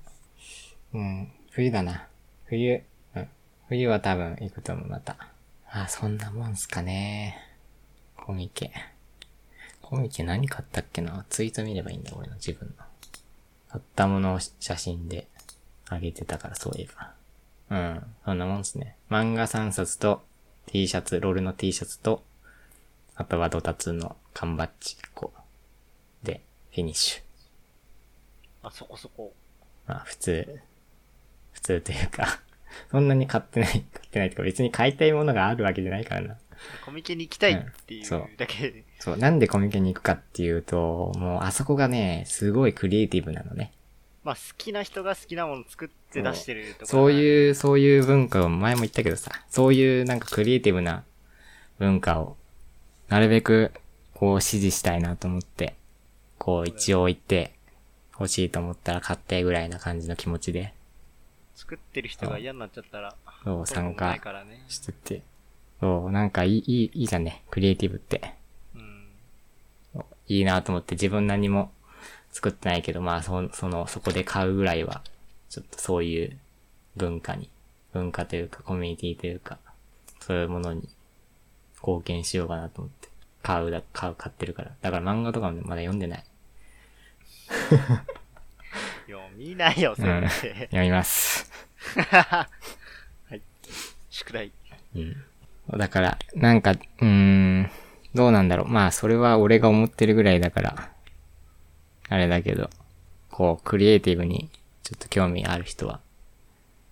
[0.94, 1.32] うん。
[1.50, 2.06] 冬だな。
[2.46, 2.82] 冬、
[3.14, 3.28] うん。
[3.68, 5.16] 冬は多分行くと思う、また。
[5.70, 7.36] あ、そんなもんすかね。
[8.28, 8.70] コミケ。
[9.80, 11.24] コミケ何買ったっけな？
[11.30, 12.84] ツイート見ればいいんだ、俺の自分の。
[13.70, 15.26] 買ったものを写真で
[15.88, 17.14] あげてたから、そういえば。
[17.70, 18.02] うん。
[18.26, 18.96] そんなもんっすね。
[19.09, 20.20] 漫画3冊と
[20.66, 22.22] T シャツ、ロールの T シャツと、
[23.14, 25.32] あとはドタツの缶バッジ1個。
[26.22, 26.42] で、
[26.72, 27.22] フィニッシュ。
[28.68, 29.32] あ、そこそこ。
[29.86, 30.60] まあ、普通。
[31.52, 32.40] 普通というか、
[32.90, 36.36] そんなに買ってない、買ってないとか別に買いたいものがあるわけじゃないからな。
[36.85, 38.85] コミケに行きたいっていうんそううだけで。
[38.98, 43.72] そう、なんでコミケに行くかっていうと、もうあそこがね、すごいクリエイティブなのね。
[44.24, 46.86] まあ好きな人が好きなもの作って出してるとか。
[46.86, 47.12] そうう。
[47.12, 51.05] いう、そういう文化を前も言ったけどさ、そういうなんかクリエイティブな
[51.78, 52.36] 文化を、
[53.09, 53.72] なるべく、
[54.14, 55.76] こう支持したいなと思って、
[56.39, 57.52] こう一応言って、
[58.12, 60.74] 欲しいと思ったら買ってぐらいな感じの気持ちで、
[61.55, 63.14] 作ってる人が嫌になっちゃったら、
[63.44, 64.18] そう、参加。
[64.68, 65.22] してて。
[65.80, 67.44] そう、なんかいい、いい、いいじゃんね。
[67.50, 68.34] クリエイティブって。
[68.74, 69.09] うん。
[70.26, 71.70] いいなと思って自分何も
[72.32, 75.02] 作ってないけど、まあそ、その、そこで買うぐらいは、
[75.48, 76.36] ちょっとそういう
[76.96, 77.48] 文化に、
[77.92, 79.59] 文化というかコミュニティというか、
[80.20, 80.88] そういうものに
[81.80, 83.09] 貢献しようかなと思って。
[83.42, 84.72] 買うだ、買う、買ってるから。
[84.82, 86.24] だから漫画とかもまだ読んでない。
[89.06, 90.66] 読みないよ、それって。
[90.66, 91.50] 読みます。
[92.10, 92.48] は
[93.30, 93.40] い。
[94.10, 94.52] 宿題。
[94.94, 95.24] うん。
[95.76, 97.70] だから、なんか、うーん、
[98.14, 98.68] どうなんだろう。
[98.68, 100.90] まあ、それは俺が思ってるぐらいだから、
[102.08, 102.70] あれだけど、
[103.30, 104.48] こう、クリエイティブに
[104.82, 106.00] ちょっと興味ある人は、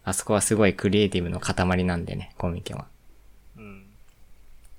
[0.04, 2.86] あそこはすごいクリエイティブの塊なんでね、コミケは。
[3.56, 3.86] うん。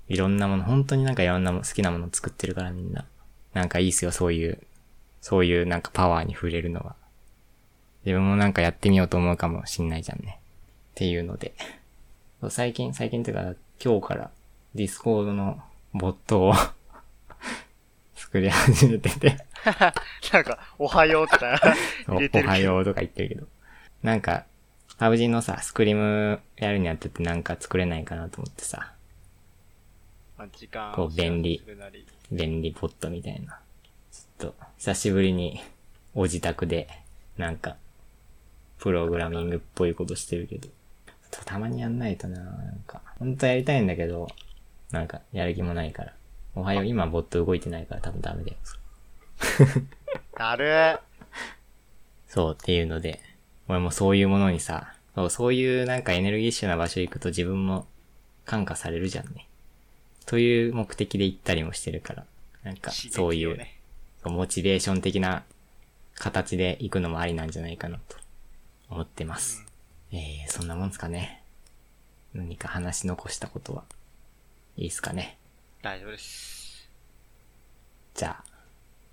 [0.08, 3.04] いろんなもの、本当になんかいろんなも好きなもの作ってるからみんな。
[3.52, 4.60] なんかいいっすよ、そういう、
[5.20, 6.94] そういうなんかパワーに触れるのは。
[8.04, 10.38] 自分もなんかやってみようと思うかもしんないじゃんね。
[10.92, 11.52] っていうので。
[12.48, 14.30] 最近、最近っていうか、今日から
[14.74, 16.54] Discord のボットを
[18.14, 19.36] 作り始めてて、
[20.32, 21.58] なんか、おはようとか
[22.30, 23.46] ておはようとか言ってるけど。
[24.02, 24.46] なんか、
[24.98, 28.92] パブジのさ、スクリームやるにあたってなんか作れないかなと思ってさ、
[30.36, 31.62] まあ時間こう便利
[32.30, 33.60] 便利ポットみたいな。
[34.10, 35.60] ちょっと、久しぶりに、
[36.14, 36.88] お自宅で、
[37.36, 37.76] なんか、
[38.78, 40.68] プログラミングっぽいことしてるけど、
[41.30, 44.28] たたまにやんないとななんか、本当はやりたいんだけど、
[44.90, 46.12] なんか、やる気もないから。
[46.54, 48.56] おはよう、今ボット動いてないから多分ダメだよ。
[50.36, 51.00] だる
[52.26, 53.20] そうっていうので、
[53.68, 57.86] 俺もそういうものにさ、そうそういうなんかエネルギッシュな場所行くと自分も
[58.44, 59.46] 感化されるじゃんね。
[60.26, 62.24] という目的で行ったりもしてるから、
[62.62, 63.74] なんかそういう、をね。
[64.24, 65.44] モチベーション的な
[66.16, 68.16] 形で行くのもありなんじゃないかなと
[68.90, 69.64] 思ってます。
[70.12, 71.42] えー、そんなもんすかね。
[72.34, 73.84] 何か話し残したことは？
[74.76, 75.38] いいっすかね？
[75.82, 76.88] 大丈夫です。
[78.14, 78.44] じゃあ、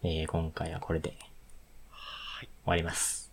[0.03, 1.15] えー、今回はこれで
[2.39, 3.24] 終わります。